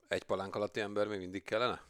egy 0.09 0.23
palánk 0.23 0.55
alatti 0.55 0.81
ember 0.81 1.07
még 1.07 1.19
mindig 1.19 1.43
kellene? 1.43 1.83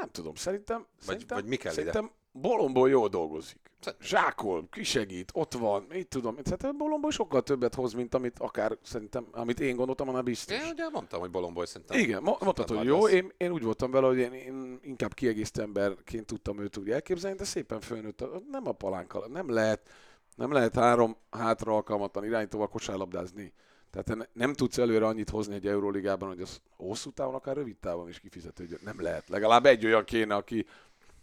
Nem 0.00 0.10
tudom, 0.10 0.34
szerintem... 0.34 0.86
szerintem 0.98 1.36
vagy 1.36 1.46
mi 1.46 1.56
kell 1.56 1.76
ide? 1.76 2.10
Bolomból 2.32 2.88
jól 2.88 3.08
dolgozik. 3.08 3.58
Zsákol, 4.00 4.68
kisegít, 4.70 5.30
ott 5.34 5.54
van, 5.54 5.86
mit 5.88 6.08
tudom. 6.08 6.34
Szerintem 6.34 6.76
Bolomból 6.76 7.10
sokkal 7.10 7.42
többet 7.42 7.74
hoz, 7.74 7.92
mint 7.92 8.14
amit 8.14 8.38
akár 8.38 8.78
szerintem, 8.82 9.26
amit 9.30 9.60
én 9.60 9.76
gondoltam, 9.76 10.08
annál 10.08 10.22
biztos. 10.22 10.56
Én 10.56 10.70
ugye 10.72 10.88
mondtam, 10.88 11.20
hogy 11.20 11.30
Bolomboy 11.30 11.66
szerintem. 11.66 11.98
Igen, 11.98 12.22
mo- 12.22 12.40
mondtad, 12.40 12.68
hogy 12.68 12.84
jó, 12.86 13.04
lesz. 13.04 13.12
én, 13.12 13.32
én 13.36 13.50
úgy 13.52 13.62
voltam 13.62 13.90
vele, 13.90 14.06
hogy 14.06 14.18
én, 14.18 14.32
én 14.32 14.78
inkább 14.82 15.14
kiegészítő 15.14 15.62
emberként 15.62 16.26
tudtam 16.26 16.58
őt 16.60 16.76
úgy 16.76 16.90
elképzelni, 16.90 17.36
de 17.36 17.44
szépen 17.44 17.80
fölnőtt. 17.80 18.24
Nem 18.50 18.68
a 18.68 18.72
palánkkal, 18.72 19.26
nem 19.26 19.50
lehet, 19.50 19.88
nem 20.36 20.52
lehet 20.52 20.74
három 20.74 21.16
hátra 21.30 21.74
alkalmatlan 21.74 22.24
irányítóval 22.24 22.68
kosárlabdázni. 22.68 23.52
Tehát 23.90 24.14
ne- 24.14 24.44
nem 24.44 24.52
tudsz 24.54 24.78
előre 24.78 25.06
annyit 25.06 25.30
hozni 25.30 25.54
egy 25.54 25.66
Euróligában, 25.66 26.28
hogy 26.28 26.40
az 26.40 26.60
hosszú 26.76 27.10
távon, 27.10 27.34
akár 27.34 27.56
rövid 27.56 27.76
távon 27.76 28.08
is 28.08 28.20
kifizetődjön. 28.20 28.80
Nem 28.84 29.00
lehet. 29.02 29.28
Legalább 29.28 29.66
egy 29.66 29.84
olyan 29.86 30.04
kéne, 30.04 30.34
aki 30.34 30.66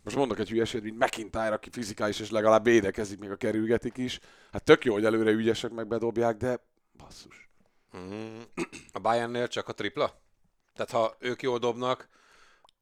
most 0.08 0.20
mondok 0.20 0.40
egy 0.40 0.50
hülyeséget, 0.50 0.84
mint 0.84 1.04
McIntyre, 1.04 1.54
aki 1.54 1.70
fizikális, 1.70 2.20
és 2.20 2.30
legalább 2.30 2.64
védekezik, 2.64 3.20
még 3.20 3.32
a 3.32 3.36
kerülgetik 3.36 3.98
is. 3.98 4.20
Hát 4.52 4.64
tök 4.64 4.86
jó, 4.86 4.94
hogy 4.94 5.06
előre 5.06 5.32
ügyesek 5.32 5.72
meg 5.72 5.88
bedobják, 5.88 6.38
de 6.38 6.60
basszus. 6.98 7.50
Mm, 7.98 8.42
a 8.92 9.00
Bayernnél 9.00 9.48
csak 9.48 9.68
a 9.68 9.74
tripla? 9.74 10.22
Tehát 10.74 10.92
ha 10.92 11.16
ők 11.20 11.42
jól 11.42 11.58
dobnak, 11.60 12.10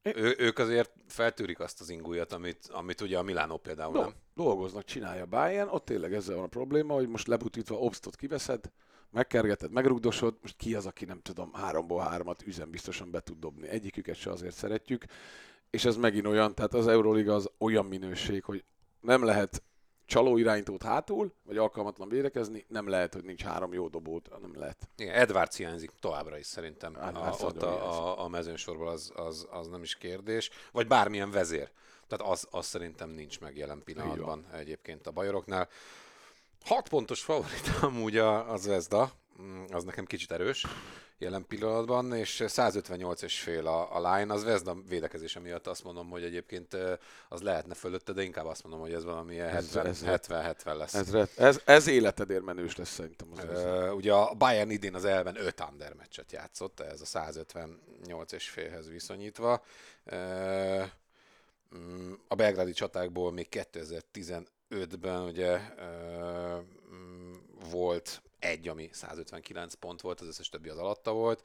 ő, 0.02 0.34
ők 0.38 0.58
azért 0.58 0.92
feltűrik 1.08 1.60
azt 1.60 1.80
az 1.80 1.88
ingújat, 1.88 2.32
amit, 2.32 2.68
amit 2.72 3.00
ugye 3.00 3.18
a 3.18 3.22
Milánó 3.22 3.56
például 3.56 3.92
Do- 3.92 4.02
nem. 4.02 4.14
dolgoznak, 4.34 4.84
csinálja 4.84 5.26
Bayern, 5.26 5.68
ott 5.68 5.84
tényleg 5.84 6.14
ezzel 6.14 6.34
van 6.34 6.44
a 6.44 6.48
probléma, 6.48 6.94
hogy 6.94 7.08
most 7.08 7.26
lebutítva 7.26 7.76
obstot 7.76 8.16
kiveszed, 8.16 8.70
megkergeted, 9.10 9.70
megrugdosod, 9.70 10.36
most 10.42 10.56
ki 10.56 10.74
az, 10.74 10.86
aki 10.86 11.04
nem 11.04 11.20
tudom, 11.20 11.52
háromból 11.52 12.02
hármat 12.02 12.42
üzen 12.46 12.70
biztosan 12.70 13.10
be 13.10 13.20
tud 13.20 13.38
dobni. 13.38 13.68
Egyiküket 13.68 14.16
se 14.16 14.30
azért 14.30 14.54
szeretjük, 14.54 15.04
és 15.70 15.84
ez 15.84 15.96
megint 15.96 16.26
olyan, 16.26 16.54
tehát 16.54 16.74
az 16.74 16.86
Euroliga 16.86 17.34
az 17.34 17.50
olyan 17.58 17.86
minőség, 17.86 18.44
hogy 18.44 18.64
nem 19.00 19.24
lehet 19.24 19.62
csaló 20.04 20.36
irányítót 20.36 20.82
hátul, 20.82 21.32
vagy 21.42 21.56
alkalmatlan 21.56 22.08
védekezni, 22.08 22.64
nem 22.68 22.88
lehet, 22.88 23.14
hogy 23.14 23.24
nincs 23.24 23.42
három 23.42 23.72
jó 23.72 23.88
dobót, 23.88 24.28
nem 24.40 24.58
lehet. 24.58 24.88
Igen, 24.96 25.14
Edwards 25.14 25.56
hiányzik 25.56 25.90
továbbra 26.00 26.38
is 26.38 26.46
szerintem. 26.46 26.96
A, 26.96 27.06
Edwards 27.06 27.42
ott 27.42 27.62
a, 27.62 27.90
a, 27.90 28.24
a 28.24 28.28
mezőnsorban 28.28 28.88
az, 28.88 29.12
az, 29.14 29.46
az, 29.50 29.68
nem 29.68 29.82
is 29.82 29.96
kérdés. 29.96 30.50
Vagy 30.72 30.86
bármilyen 30.86 31.30
vezér. 31.30 31.70
Tehát 32.06 32.32
az, 32.32 32.48
az 32.50 32.66
szerintem 32.66 33.10
nincs 33.10 33.40
meg 33.40 33.56
jelen 33.56 33.82
pillanatban 33.84 34.46
egyébként 34.52 35.06
a 35.06 35.10
bajoroknál. 35.10 35.68
Hat 36.64 36.88
pontos 36.88 37.22
favorit 37.22 37.70
amúgy 37.80 38.16
a, 38.16 38.52
a 38.52 38.56
Zvezda, 38.56 39.12
Mm, 39.42 39.64
az 39.72 39.84
nekem 39.84 40.04
kicsit 40.04 40.32
erős 40.32 40.66
jelen 41.18 41.46
pillanatban, 41.46 42.12
és 42.14 42.42
158 42.46 43.22
és 43.22 43.40
fél 43.40 43.66
a, 43.66 43.96
a 43.96 44.14
line, 44.14 44.32
az 44.32 44.40
Zvezda 44.40 44.76
védekezése 44.88 45.40
miatt 45.40 45.66
azt 45.66 45.84
mondom, 45.84 46.08
hogy 46.10 46.22
egyébként 46.24 46.76
az 47.28 47.42
lehetne 47.42 47.74
fölötte, 47.74 48.12
de 48.12 48.22
inkább 48.22 48.46
azt 48.46 48.62
mondom, 48.62 48.80
hogy 48.82 48.92
ez 48.92 49.04
valami 49.04 49.38
Ez- 49.40 49.70
70-70 49.74 49.84
ez- 49.86 50.00
70 50.02 50.76
lesz. 50.76 50.94
Ez, 50.94 51.14
ez, 51.36 51.60
ez 51.64 51.86
életedért 51.86 52.42
menős 52.44 52.76
lesz 52.76 52.88
szerintem 52.92 53.28
az. 53.32 53.44
Ö, 53.44 53.90
ugye 53.90 54.12
a 54.12 54.34
Bayern 54.34 54.70
idén 54.70 54.94
az 54.94 55.04
elben 55.04 55.36
5 55.40 55.60
under 55.70 55.94
meccset 55.94 56.32
játszott, 56.32 56.80
ez 56.80 57.00
a 57.00 57.04
158 57.06 58.32
és 58.32 58.48
félhez 58.48 58.88
viszonyítva. 58.88 59.64
Ö, 60.04 60.82
mm, 61.76 62.12
A 62.28 62.34
belgrádi 62.34 62.72
csatákból 62.72 63.32
még 63.32 63.48
2015-ben 63.50 65.20
ugye 65.22 65.60
ö, 65.78 66.58
mm, 66.94 67.32
volt 67.70 68.22
egy, 68.38 68.68
ami 68.68 68.88
159 68.92 69.74
pont 69.74 70.00
volt, 70.00 70.20
az 70.20 70.26
összes 70.26 70.48
többi 70.48 70.68
az 70.68 70.78
alatta 70.78 71.12
volt. 71.12 71.44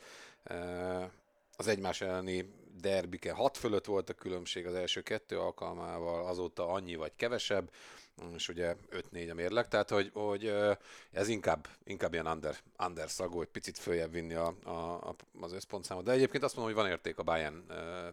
Az 1.58 1.68
egymás 1.68 2.02
elleni 2.02 2.54
derbike 2.82 3.32
6 3.32 3.58
fölött 3.58 3.86
volt 3.86 4.10
a 4.10 4.14
különbség 4.14 4.66
az 4.66 4.74
első 4.74 5.02
kettő 5.02 5.40
alkalmával, 5.40 6.26
azóta 6.26 6.68
annyi 6.68 6.96
vagy 6.96 7.12
kevesebb, 7.16 7.72
és 8.36 8.50
ugye 8.50 8.76
5-4 8.92 9.32
a 9.32 9.34
mérleg, 9.34 9.68
tehát 9.68 9.90
hogy, 9.90 10.12
hogy 10.14 10.54
ez 11.12 11.28
inkább, 11.28 11.68
inkább 11.84 12.14
ilyen 12.14 12.28
under, 12.28 12.58
under 12.86 13.10
szagú, 13.10 13.38
hogy 13.38 13.48
picit 13.48 13.78
följebb 13.78 14.12
vinni 14.12 14.34
a, 14.34 14.48
a, 14.64 15.16
az 15.42 15.52
összpontszámot. 15.52 16.04
De 16.04 16.12
egyébként 16.12 16.44
azt 16.44 16.56
mondom, 16.56 16.74
hogy 16.74 16.84
van 16.84 16.92
érték 16.92 17.18
a 17.18 17.24
Bayern 17.24 17.66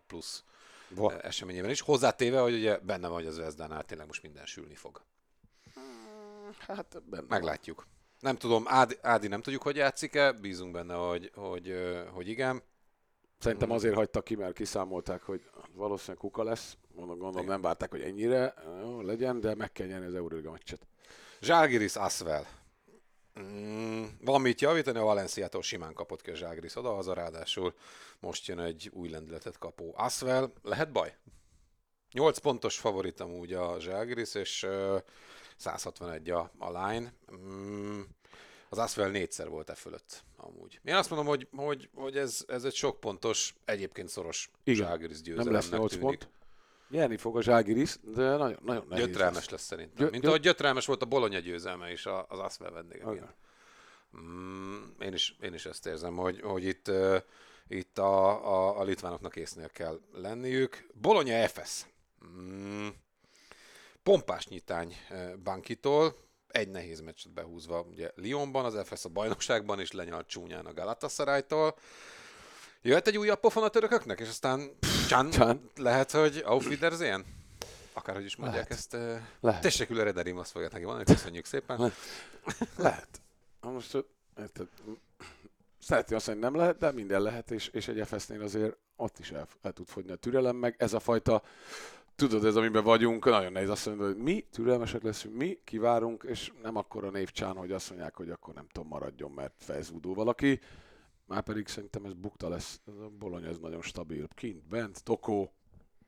plusz 0.07 0.45
Va- 0.89 1.21
eseményében 1.23 1.71
is. 1.71 1.81
Hozzátéve, 1.81 2.41
hogy 2.41 2.55
ugye 2.55 2.79
benne 2.79 3.09
van, 3.09 3.17
hogy 3.17 3.27
az 3.27 3.35
Zvezdánál 3.35 3.85
tényleg 3.85 4.07
most 4.07 4.23
minden 4.23 4.47
sülni 4.47 4.75
fog. 4.75 5.03
Hát 6.59 7.03
benne 7.05 7.27
van. 7.75 7.98
Nem 8.21 8.37
tudom, 8.37 8.65
Ádi, 8.67 8.97
Ádi 9.03 9.29
nem 9.29 9.43
tudjuk, 9.43 9.63
hogy 9.63 9.77
játszik-e, 9.77 10.33
bízunk 10.33 10.73
benne, 10.73 10.95
hogy, 10.95 11.31
hogy, 11.35 11.75
hogy 12.13 12.29
igen. 12.29 12.63
Szerintem 13.39 13.71
azért 13.71 13.95
hagytak 13.95 14.25
ki, 14.25 14.35
mert 14.35 14.53
kiszámolták, 14.53 15.23
hogy 15.23 15.51
valószínűleg 15.75 16.19
kuka 16.19 16.43
lesz. 16.43 16.77
Mondom, 16.95 17.19
gondolom 17.19 17.47
nem 17.47 17.61
várták, 17.61 17.91
hogy 17.91 18.01
ennyire 18.01 18.55
jó, 18.81 19.01
legyen, 19.01 19.41
de 19.41 19.55
meg 19.55 19.73
kell 19.73 19.87
nyerni 19.87 20.07
az 20.07 20.15
Euroliga 20.15 20.51
meccset. 20.51 20.87
Zsálgiris 21.41 21.97
Asvel. 21.97 22.47
Mm, 23.41 24.05
van 24.21 24.41
mit 24.41 24.61
javítani, 24.61 24.99
a 24.99 25.05
Valenciától 25.05 25.63
simán 25.63 25.95
kapott 25.95 26.23
ki 26.23 26.31
a 26.31 26.35
Zsálgiris 26.35 26.77
oda, 26.77 26.97
az 26.97 27.09
a 27.09 27.15
ráadásul 27.15 27.75
most 28.21 28.47
jön 28.47 28.59
egy 28.59 28.91
új 28.93 29.09
lendületet 29.09 29.59
kapó 29.59 29.95
Asvel. 29.97 30.53
Lehet 30.63 30.93
baj? 30.93 31.17
8 32.13 32.39
pontos 32.39 32.79
favorit 32.79 33.21
amúgy 33.21 33.53
a 33.53 33.81
Zsálgiris, 33.81 34.35
és 34.35 34.67
161 35.59 36.31
a, 36.31 36.51
a 36.59 36.87
line. 36.87 37.13
Mm, 37.37 38.01
az 38.69 38.79
Asvel 38.79 39.11
négyszer 39.11 39.49
volt 39.49 39.71
e 39.71 39.75
fölött 39.75 40.25
amúgy. 40.37 40.81
Én 40.85 40.95
azt 40.95 41.11
mondom, 41.11 41.29
hogy, 41.29 41.49
hogy, 41.57 41.89
hogy 41.95 42.17
ez, 42.17 42.45
ez 42.49 42.65
egy 42.65 42.75
sok 42.75 43.01
pontos, 43.01 43.55
egyébként 43.65 44.09
szoros 44.09 44.51
Igen. 44.65 44.87
Zsálgiris 44.87 45.15
Nem 45.17 45.25
győzelemnek 45.25 45.63
lesz 45.63 45.71
8 45.71 45.91
tűnik. 45.91 46.05
pont. 46.07 46.29
Nyerni 46.91 47.17
fog 47.17 47.37
a 47.37 47.43
Zságiris, 47.43 47.97
de 48.03 48.37
nagyon, 48.37 48.59
nagyon 48.63 48.87
nehéz 48.89 49.05
Gyötrelmes 49.07 49.37
lesz. 49.37 49.51
lesz 49.51 49.63
szerintem. 49.65 49.97
Gyö- 49.97 50.11
Mint 50.11 50.23
gyö- 50.23 50.33
ahogy 50.33 50.43
gyötrelmes 50.43 50.87
volt 50.87 51.03
a 51.03 51.07
Bologna 51.07 51.39
győzelme 51.39 51.93
is 51.93 52.07
az 52.07 52.39
Asvel 52.39 52.71
vendége. 52.71 53.13
Igen. 53.13 53.35
Mm, 54.21 54.83
én, 55.01 55.13
is, 55.13 55.37
én 55.41 55.55
is 55.55 55.67
ezt 55.67 55.87
érzem, 55.87 56.17
hogy, 56.17 56.41
hogy 56.41 56.65
itt, 56.65 56.89
uh, 56.89 57.17
itt 57.69 57.99
a, 57.99 58.29
a, 58.47 58.81
a 58.81 58.83
litvánoknak 58.83 59.37
észnél 59.37 59.69
kell 59.69 60.01
lenniük. 60.13 60.87
Bologna 60.95 61.33
Efes. 61.33 61.87
Mm, 62.27 62.89
pompás 64.09 64.47
nyitány 64.47 64.97
uh, 65.11 65.37
Bankitól, 65.37 66.15
egy 66.49 66.69
nehéz 66.69 67.01
meccset 67.01 67.33
behúzva 67.33 67.81
ugye 67.81 68.11
Lyonban, 68.17 68.65
az 68.65 68.75
Efes 68.75 69.05
a 69.05 69.09
bajnokságban, 69.09 69.81
és 69.81 69.93
lenyalt 69.93 70.27
csúnyán 70.27 70.67
a 70.67 70.73
Galatasaraytól. 70.73 71.77
Jöhet 72.83 73.07
egy 73.07 73.19
újabb 73.19 73.41
pofon 73.41 73.63
a 73.63 73.69
törököknek, 73.69 74.21
és 74.21 74.29
aztán 74.29 74.71
csán, 75.09 75.31
Csán. 75.31 75.71
lehet, 75.77 76.11
hogy 76.11 76.43
auf 76.45 76.67
Wiedersehen? 76.67 77.25
Akárhogy 77.93 78.25
is 78.25 78.37
mondják 78.37 78.69
Lehet. 78.69 78.79
ezt. 78.79 78.95
uh, 78.95 79.21
Lehet. 79.41 79.63
Tessék 79.63 79.91
ül 79.91 80.05
Rederim, 80.05 80.39
azt 80.39 80.51
fogják 80.51 80.73
neki 80.73 80.85
mondani, 80.85 81.05
köszönjük 81.05 81.45
szépen. 81.45 81.79
Lehet. 81.79 81.97
Lehet. 82.77 83.21
Most, 83.61 84.05
érted, 84.39 84.67
szeretném 85.81 86.17
azt 86.19 86.27
mondani, 86.27 86.53
nem 86.53 86.61
lehet, 86.61 86.79
de 86.79 86.93
minden 86.93 87.23
lehet, 87.23 87.51
és, 87.51 87.69
és 87.69 87.89
egy 87.89 88.07
FS-nél 88.07 88.43
azért 88.43 88.77
ott 88.97 89.19
is 89.19 89.31
el, 89.31 89.49
el 89.63 89.73
tud 89.73 89.87
fogyni 89.87 90.13
a 90.13 90.17
türelem, 90.17 90.57
meg 90.57 90.75
ez 90.79 90.93
a 90.93 91.01
fajta, 91.01 91.43
tudod, 92.19 92.45
ez 92.45 92.57
amiben 92.57 92.85
vagyunk, 92.85 93.25
nagyon 93.25 93.53
nehéz 93.53 93.69
azt 93.69 93.87
mondani, 93.87 94.13
hogy 94.13 94.23
mi 94.23 94.45
türelmesek 94.51 95.03
leszünk, 95.03 95.35
mi 95.35 95.59
kivárunk, 95.65 96.25
és 96.29 96.53
nem 96.63 96.77
akkor 96.77 97.05
a 97.05 97.11
névcsán, 97.11 97.57
hogy 97.57 97.73
azt 97.73 97.89
mondják, 97.89 98.17
hogy 98.17 98.31
akkor 98.31 98.55
nem 98.55 98.67
tudom, 98.73 98.89
maradjon, 98.89 99.31
mert 99.31 99.55
felzúdul 99.59 100.15
valaki. 100.15 100.61
Már 101.27 101.43
pedig 101.43 101.69
szerintem 101.69 102.05
ez 102.05 102.13
bukta 102.13 102.49
lesz. 102.49 102.81
Ez 102.87 102.95
a 102.95 103.11
Bologna 103.19 103.49
ez 103.49 103.59
nagyon 103.59 103.83
stabil. 103.83 104.29
Kint, 104.35 104.69
bent, 104.69 105.05
Tokó. 105.05 105.53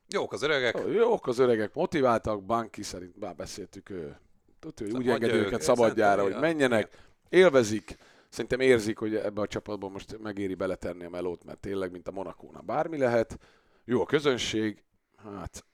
Jók 0.08 0.32
az 0.32 0.42
öregek. 0.42 0.82
Jók 0.94 1.26
az 1.26 1.38
öregek, 1.38 1.74
motiváltak, 1.74 2.44
Banki 2.44 2.82
szerint, 2.82 3.20
már 3.20 3.36
beszéltük, 3.36 3.90
ő, 3.90 4.16
tudja, 4.60 4.86
hogy 4.86 4.94
úgy 4.94 5.08
engedi 5.08 5.32
ők, 5.32 5.46
őket 5.46 5.58
ez 5.58 5.64
szabadjára, 5.64 6.22
hogy 6.22 6.36
menjenek, 6.40 7.08
élvezik, 7.28 7.96
szerintem 8.28 8.60
érzik, 8.60 8.98
hogy 8.98 9.14
ebbe 9.14 9.40
a 9.40 9.46
csapatban 9.46 9.90
most 9.90 10.18
megéri 10.18 10.54
beletenni 10.54 11.04
a 11.04 11.10
melót, 11.10 11.44
mert 11.44 11.58
tényleg, 11.58 11.90
mint 11.90 12.08
a 12.08 12.12
Monakónál 12.12 12.62
bármi 12.62 12.98
lehet, 12.98 13.38
jó 13.84 14.00
a 14.00 14.06
közönség, 14.06 14.82
hát 15.16 15.64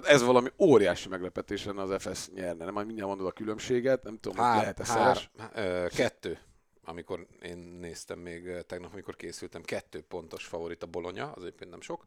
tehát 0.00 0.14
ez 0.14 0.22
valami 0.22 0.48
óriási 0.58 1.08
meglepetés 1.08 1.64
lenne 1.64 1.82
az 1.82 2.02
FS 2.02 2.28
nyerne. 2.28 2.64
Nem, 2.64 2.74
majd 2.74 2.86
mindjárt 2.86 3.08
mondod 3.08 3.26
a 3.26 3.32
különbséget, 3.32 4.02
nem 4.02 4.18
tudom, 4.20 4.38
hogy 4.38 4.46
Hár, 4.46 4.60
lehet-e 4.60 4.84
hár, 4.84 5.18
ö, 5.54 5.86
kettő, 5.88 6.38
amikor 6.84 7.26
én 7.42 7.58
néztem 7.58 8.18
még 8.18 8.64
tegnap, 8.66 8.92
amikor 8.92 9.16
készültem, 9.16 9.62
kettő 9.62 10.00
pontos 10.00 10.44
favorit 10.44 10.82
a 10.82 10.86
Bologna, 10.86 11.32
az 11.32 11.42
egyébként 11.42 11.70
nem 11.70 11.80
sok, 11.80 12.04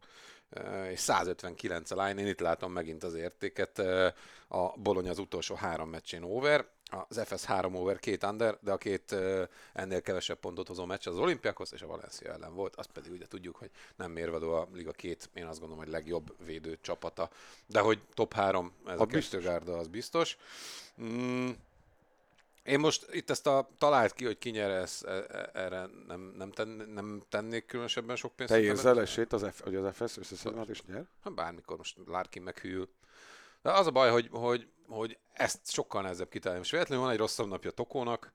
és 0.90 0.98
159 1.00 1.90
a 1.90 2.04
line, 2.04 2.20
én 2.20 2.26
itt 2.26 2.40
látom 2.40 2.72
megint 2.72 3.02
az 3.02 3.14
értéket, 3.14 3.78
a 4.48 4.72
Bologna 4.76 5.10
az 5.10 5.18
utolsó 5.18 5.54
három 5.54 5.88
meccsén 5.88 6.22
over, 6.22 6.66
az 7.08 7.20
FS 7.24 7.44
3 7.44 7.74
over, 7.74 7.98
két 7.98 8.24
under, 8.24 8.58
de 8.60 8.72
a 8.72 8.76
két 8.76 9.14
ennél 9.72 10.00
kevesebb 10.02 10.38
pontot 10.38 10.68
hozó 10.68 10.84
meccs 10.84 11.06
az 11.08 11.18
Olympiakos 11.18 11.72
és 11.72 11.82
a 11.82 11.86
Valencia 11.86 12.32
ellen 12.32 12.54
volt, 12.54 12.76
azt 12.76 12.90
pedig 12.90 13.12
ugye 13.12 13.26
tudjuk, 13.26 13.56
hogy 13.56 13.70
nem 13.96 14.10
mérvadó 14.10 14.52
a 14.54 14.68
Liga 14.72 14.92
két, 14.92 15.30
én 15.34 15.46
azt 15.46 15.58
gondolom, 15.60 15.84
hogy 15.84 15.92
legjobb 15.92 16.34
védő 16.44 16.78
csapata, 16.80 17.30
de 17.66 17.80
hogy 17.80 17.98
top 18.14 18.32
3 18.32 18.72
ez 18.86 18.92
a, 18.92 18.98
A 18.98 19.00
a 19.02 19.04
biztos. 19.06 19.28
kettőgárda, 19.30 19.76
az 19.76 19.88
biztos. 19.88 20.36
Mm, 21.02 21.50
Én 22.62 22.78
most 22.78 23.06
itt 23.12 23.30
ezt 23.30 23.46
a 23.46 23.68
talált 23.78 24.12
ki, 24.12 24.24
hogy 24.24 24.38
ki 24.38 24.50
nyer, 24.50 24.70
ezt, 24.70 25.04
e- 25.04 25.24
e- 25.28 25.50
erre 25.52 25.86
nem, 26.06 26.20
nem, 26.36 26.50
ten, 26.50 26.68
nem 26.68 27.22
tennék 27.28 27.66
különösebben 27.66 28.16
sok 28.16 28.32
pénzt. 28.36 28.52
Te 28.52 28.60
érzel 28.60 29.00
esélyt, 29.00 29.32
az 29.32 29.46
F, 29.52 29.60
hogy 29.60 29.74
az 29.74 29.94
FS 29.96 30.16
összeszedhet 30.16 30.68
és 30.68 30.82
nyer? 30.82 31.04
Hát 31.24 31.34
bármikor 31.34 31.76
most 31.76 31.96
Larkin 32.06 32.42
meghűl. 32.42 32.88
De 33.62 33.72
az 33.72 33.86
a 33.86 33.90
baj, 33.90 34.10
hogy, 34.10 34.28
hogy, 34.32 34.68
hogy 34.86 35.18
ezt 35.32 35.70
sokkal 35.70 36.02
nehezebb 36.02 36.28
kitalálni. 36.28 36.58
Most 36.58 36.70
véletlenül 36.70 37.04
van 37.04 37.12
egy 37.12 37.18
rosszabb 37.18 37.48
napja 37.48 37.70
Tokónak, 37.70 38.32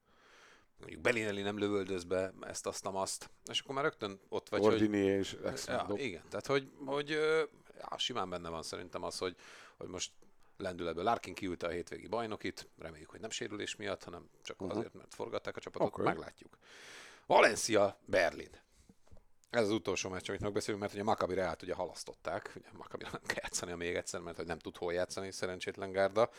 mondjuk 0.80 1.02
Belinelli 1.02 1.42
nem 1.42 1.58
lövöldöz 1.58 2.04
be 2.04 2.34
ezt, 2.42 2.68
azt, 2.68 2.86
azt, 2.86 3.30
és 3.46 3.60
akkor 3.60 3.76
már 3.76 3.84
rögtön 3.84 4.20
ott 4.30 4.50
vagy, 4.50 4.62
hogy... 4.62 4.74
Ordini 4.74 4.98
és 4.98 5.38
Ja, 5.68 5.88
igen, 5.96 6.24
tehát 6.30 6.46
hogy, 6.46 6.72
hogy 6.86 7.10
ja, 7.80 7.98
simán 7.98 8.30
benne 8.30 8.50
van 8.50 8.64
szerintem 8.64 9.04
az, 9.04 9.18
hogy, 9.18 9.36
hogy 9.78 9.88
most 9.88 10.12
lendületből 10.58 11.04
Larkin 11.04 11.34
kiülte 11.34 11.68
a 11.68 11.70
hétvégi 11.70 12.08
bajnokit, 12.08 12.68
reméljük, 12.78 13.10
hogy 13.10 13.20
nem 13.20 13.30
sérülés 13.30 13.76
miatt, 13.76 14.04
hanem 14.04 14.30
csak 14.42 14.62
uh-huh. 14.62 14.78
azért, 14.78 14.94
mert 14.94 15.14
forgatták 15.14 15.58
a 15.58 15.60
csapatot, 15.60 15.88
okay. 15.88 16.06
meglátjuk. 16.06 16.58
Valencia, 17.26 17.98
Berlin. 18.06 18.64
Ez 19.56 19.64
az 19.64 19.72
utolsó 19.72 20.10
meccs, 20.10 20.30
amit 20.30 20.42
megbeszélünk, 20.42 20.82
mert 20.82 20.94
ugye 20.94 21.04
Maccabi 21.04 21.34
Reált 21.34 21.62
ugye 21.62 21.74
halasztották, 21.74 22.52
ugye 22.56 22.68
Maccabi 22.78 23.04
nem 23.04 23.22
kell 23.26 23.44
játszani 23.44 23.74
még 23.74 23.96
egyszer, 23.96 24.20
mert 24.20 24.38
hogy 24.38 24.48
nem 24.48 24.60
tud 24.60 24.78
hol 24.78 24.94
játszani, 24.94 25.32
szerencsétlen 25.32 25.92
gárda, 25.92 26.30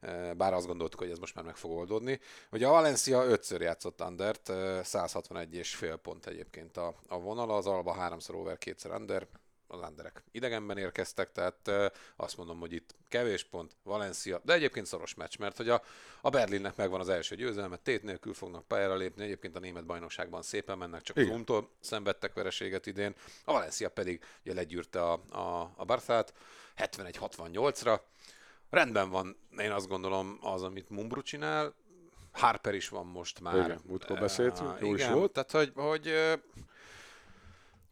Eh, 0.00 0.34
bár 0.34 0.54
azt 0.54 0.66
gondoltuk, 0.66 1.00
hogy 1.00 1.10
ez 1.10 1.18
most 1.18 1.34
már 1.34 1.44
meg 1.44 1.56
fog 1.56 1.70
oldódni. 1.70 2.20
Ugye 2.50 2.66
a 2.66 2.70
Valencia 2.70 3.24
ötször 3.24 3.60
játszott 3.60 4.00
Andert, 4.00 4.52
161 4.82 5.54
és 5.54 5.74
fél 5.74 5.96
pont 5.96 6.26
egyébként 6.26 6.76
a, 6.76 6.94
a 7.08 7.18
vonala, 7.18 7.56
az 7.56 7.66
Alba 7.66 7.92
háromszor 7.92 8.34
over, 8.34 8.58
kétszer 8.58 8.90
Under, 8.90 9.26
az 9.68 9.80
Anderek 9.80 10.22
idegenben 10.30 10.78
érkeztek, 10.78 11.32
tehát 11.32 11.68
eh, 11.68 11.86
azt 12.16 12.36
mondom, 12.36 12.60
hogy 12.60 12.72
itt 12.72 12.94
kevés 13.08 13.44
pont, 13.44 13.76
Valencia, 13.82 14.40
de 14.44 14.52
egyébként 14.52 14.86
szoros 14.86 15.14
meccs, 15.14 15.38
mert 15.38 15.56
hogy 15.56 15.68
a, 15.68 15.82
a 16.20 16.30
Berlinnek 16.30 16.76
megvan 16.76 17.00
az 17.00 17.08
első 17.08 17.36
győzelme, 17.36 17.76
tét 17.76 18.02
nélkül 18.02 18.34
fognak 18.34 18.66
pályára 18.66 18.96
lépni, 18.96 19.24
egyébként 19.24 19.56
a 19.56 19.60
német 19.60 19.86
bajnokságban 19.86 20.42
szépen 20.42 20.78
mennek, 20.78 21.02
csak 21.02 21.16
az 21.16 21.22
Igen. 21.22 21.34
Umtól 21.34 21.70
szenvedtek 21.80 22.34
vereséget 22.34 22.86
idén, 22.86 23.14
a 23.44 23.52
Valencia 23.52 23.90
pedig 23.90 24.24
ugye 24.44 24.54
legyűrte 24.54 25.02
a, 25.02 25.12
a, 25.30 25.72
a 25.76 25.84
Barthát 25.84 26.34
71-68-ra. 26.76 28.00
Rendben 28.70 29.10
van, 29.10 29.36
én 29.58 29.70
azt 29.70 29.88
gondolom, 29.88 30.38
az, 30.40 30.62
amit 30.62 30.90
Mumbru 30.90 31.22
csinál, 31.22 31.74
Harper 32.32 32.74
is 32.74 32.88
van 32.88 33.06
most 33.06 33.40
már. 33.40 33.54
Igen, 33.54 33.80
múltkor 33.86 34.18
beszéltünk, 34.18 34.80
jó 34.80 34.94
is 34.94 35.00
igen, 35.00 35.14
volt. 35.14 35.32
Tehát, 35.32 35.50
hogy, 35.50 35.72
hogy 35.74 36.12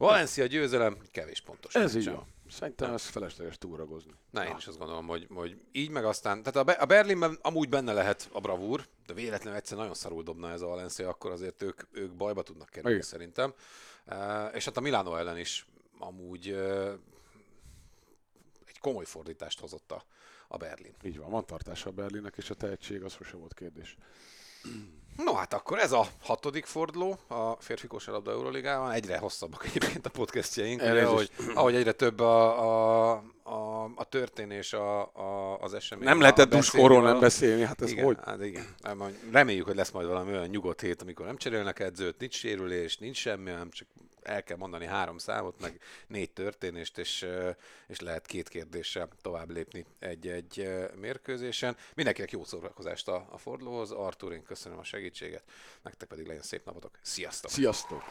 Valencia 0.05 0.47
győzelem, 0.47 0.99
kevés 1.11 1.41
pontos. 1.41 1.75
Ez 1.75 1.95
így 1.95 2.11
van. 2.11 2.27
Szerintem 2.51 2.93
ez 2.93 3.07
felesleges 3.07 3.59
túragozni. 3.59 4.13
Na, 4.31 4.47
én 4.47 4.57
is 4.57 4.67
azt 4.67 4.79
gondolom, 4.79 5.07
hogy, 5.07 5.27
hogy 5.35 5.61
így 5.73 5.91
meg 5.91 6.05
aztán, 6.05 6.43
tehát 6.43 6.57
a, 6.57 6.65
Be- 6.65 6.83
a 6.83 6.87
Berlinben 6.87 7.39
amúgy 7.43 7.69
benne 7.69 7.93
lehet 7.93 8.29
a 8.33 8.41
bravúr, 8.41 8.87
de 9.07 9.15
véletlenül 9.15 9.59
egyszer 9.59 9.79
nagyon 9.79 9.95
szarul 9.95 10.23
dobna 10.23 10.51
ez 10.51 10.61
a 10.61 10.67
Valencia, 10.67 11.09
akkor 11.09 11.31
azért 11.31 11.63
ők, 11.63 11.83
ők 11.91 12.13
bajba 12.13 12.43
tudnak 12.43 12.69
kerülni 12.69 12.97
Igen. 12.97 13.09
szerintem. 13.09 13.55
Uh, 14.07 14.55
és 14.55 14.65
hát 14.65 14.77
a 14.77 14.81
Milano 14.81 15.17
ellen 15.17 15.39
is 15.39 15.67
amúgy 15.99 16.51
uh, 16.51 16.93
egy 18.67 18.79
komoly 18.79 19.05
fordítást 19.05 19.61
hozott 19.61 19.93
a, 19.93 20.05
a 20.49 20.57
Berlin. 20.57 20.95
Így 21.03 21.19
van, 21.19 21.31
van 21.31 21.47
tartása 21.47 21.89
a 21.89 21.93
Berlinnek, 21.93 22.35
és 22.37 22.51
a 22.51 22.55
tehetség 22.55 23.03
az 23.03 23.13
sose 23.13 23.37
volt 23.37 23.55
kérdés. 23.55 23.97
No 25.17 25.35
hát 25.35 25.55
akkor 25.55 25.79
ez 25.79 25.93
a 25.93 26.07
hatodik 26.23 26.65
forduló 26.65 27.19
a 27.27 27.53
férfi 27.59 27.87
kosárlabda 27.87 28.31
Euroligában. 28.31 28.91
Egyre 28.91 29.19
hosszabbak 29.19 29.65
egyébként 29.65 30.07
a 30.07 30.11
podcastjaink, 30.11 30.81
ugye, 30.81 31.05
ahogy, 31.05 31.31
ahogy 31.55 31.75
egyre 31.75 31.93
több 31.93 32.21
a, 32.21 32.63
a, 32.63 33.23
a, 33.43 33.85
a 33.95 34.05
történés, 34.05 34.73
a, 34.73 35.01
a, 35.01 35.59
az 35.61 35.75
esemény. 35.75 36.05
Nem 36.05 36.21
lehetett 36.21 36.49
duskorról 36.49 37.03
nem 37.03 37.21
beszélni, 37.21 37.63
hát 37.63 37.83
ez 37.83 37.91
igen, 37.91 38.05
hogy? 38.05 38.17
Hát 38.25 38.45
igen. 38.45 38.67
Hát 38.83 38.97
Reméljük, 39.33 39.67
hogy 39.67 39.77
lesz 39.77 39.91
majd 39.91 40.07
valami 40.07 40.31
olyan 40.31 40.47
nyugodt 40.47 40.81
hét, 40.81 41.03
amikor 41.03 41.27
nem 41.27 41.37
cserélnek 41.37 41.81
edzőt, 41.81 42.19
nincs 42.19 42.35
sérülés, 42.35 42.97
nincs 42.97 43.17
semmi, 43.17 43.51
hanem 43.51 43.71
csak 43.71 43.89
el 44.25 44.43
kell 44.43 44.57
mondani 44.57 44.87
három 44.87 45.19
számot, 45.19 45.61
meg 45.61 45.81
négy 46.07 46.31
történést, 46.31 46.99
és, 46.99 47.27
és 47.87 48.01
lehet 48.01 48.27
két 48.27 48.49
kérdéssel 48.49 49.09
tovább 49.23 49.51
lépni 49.51 49.87
egy-egy 49.99 50.69
mérkőzésen. 51.01 51.77
Mindenkinek 51.95 52.31
jó 52.31 52.45
szórakozást 52.45 53.09
a, 53.09 53.27
a 53.31 53.39
fordulóhoz. 53.39 53.91
Artur, 53.91 54.33
én 54.33 54.43
köszönöm 54.43 54.79
a 54.79 54.85
segítséget, 54.85 55.43
nektek 55.83 56.09
pedig 56.09 56.27
legyen 56.27 56.43
szép 56.43 56.65
napotok. 56.65 56.99
Sziasztok! 57.03 57.51
Sziasztok! 57.51 58.03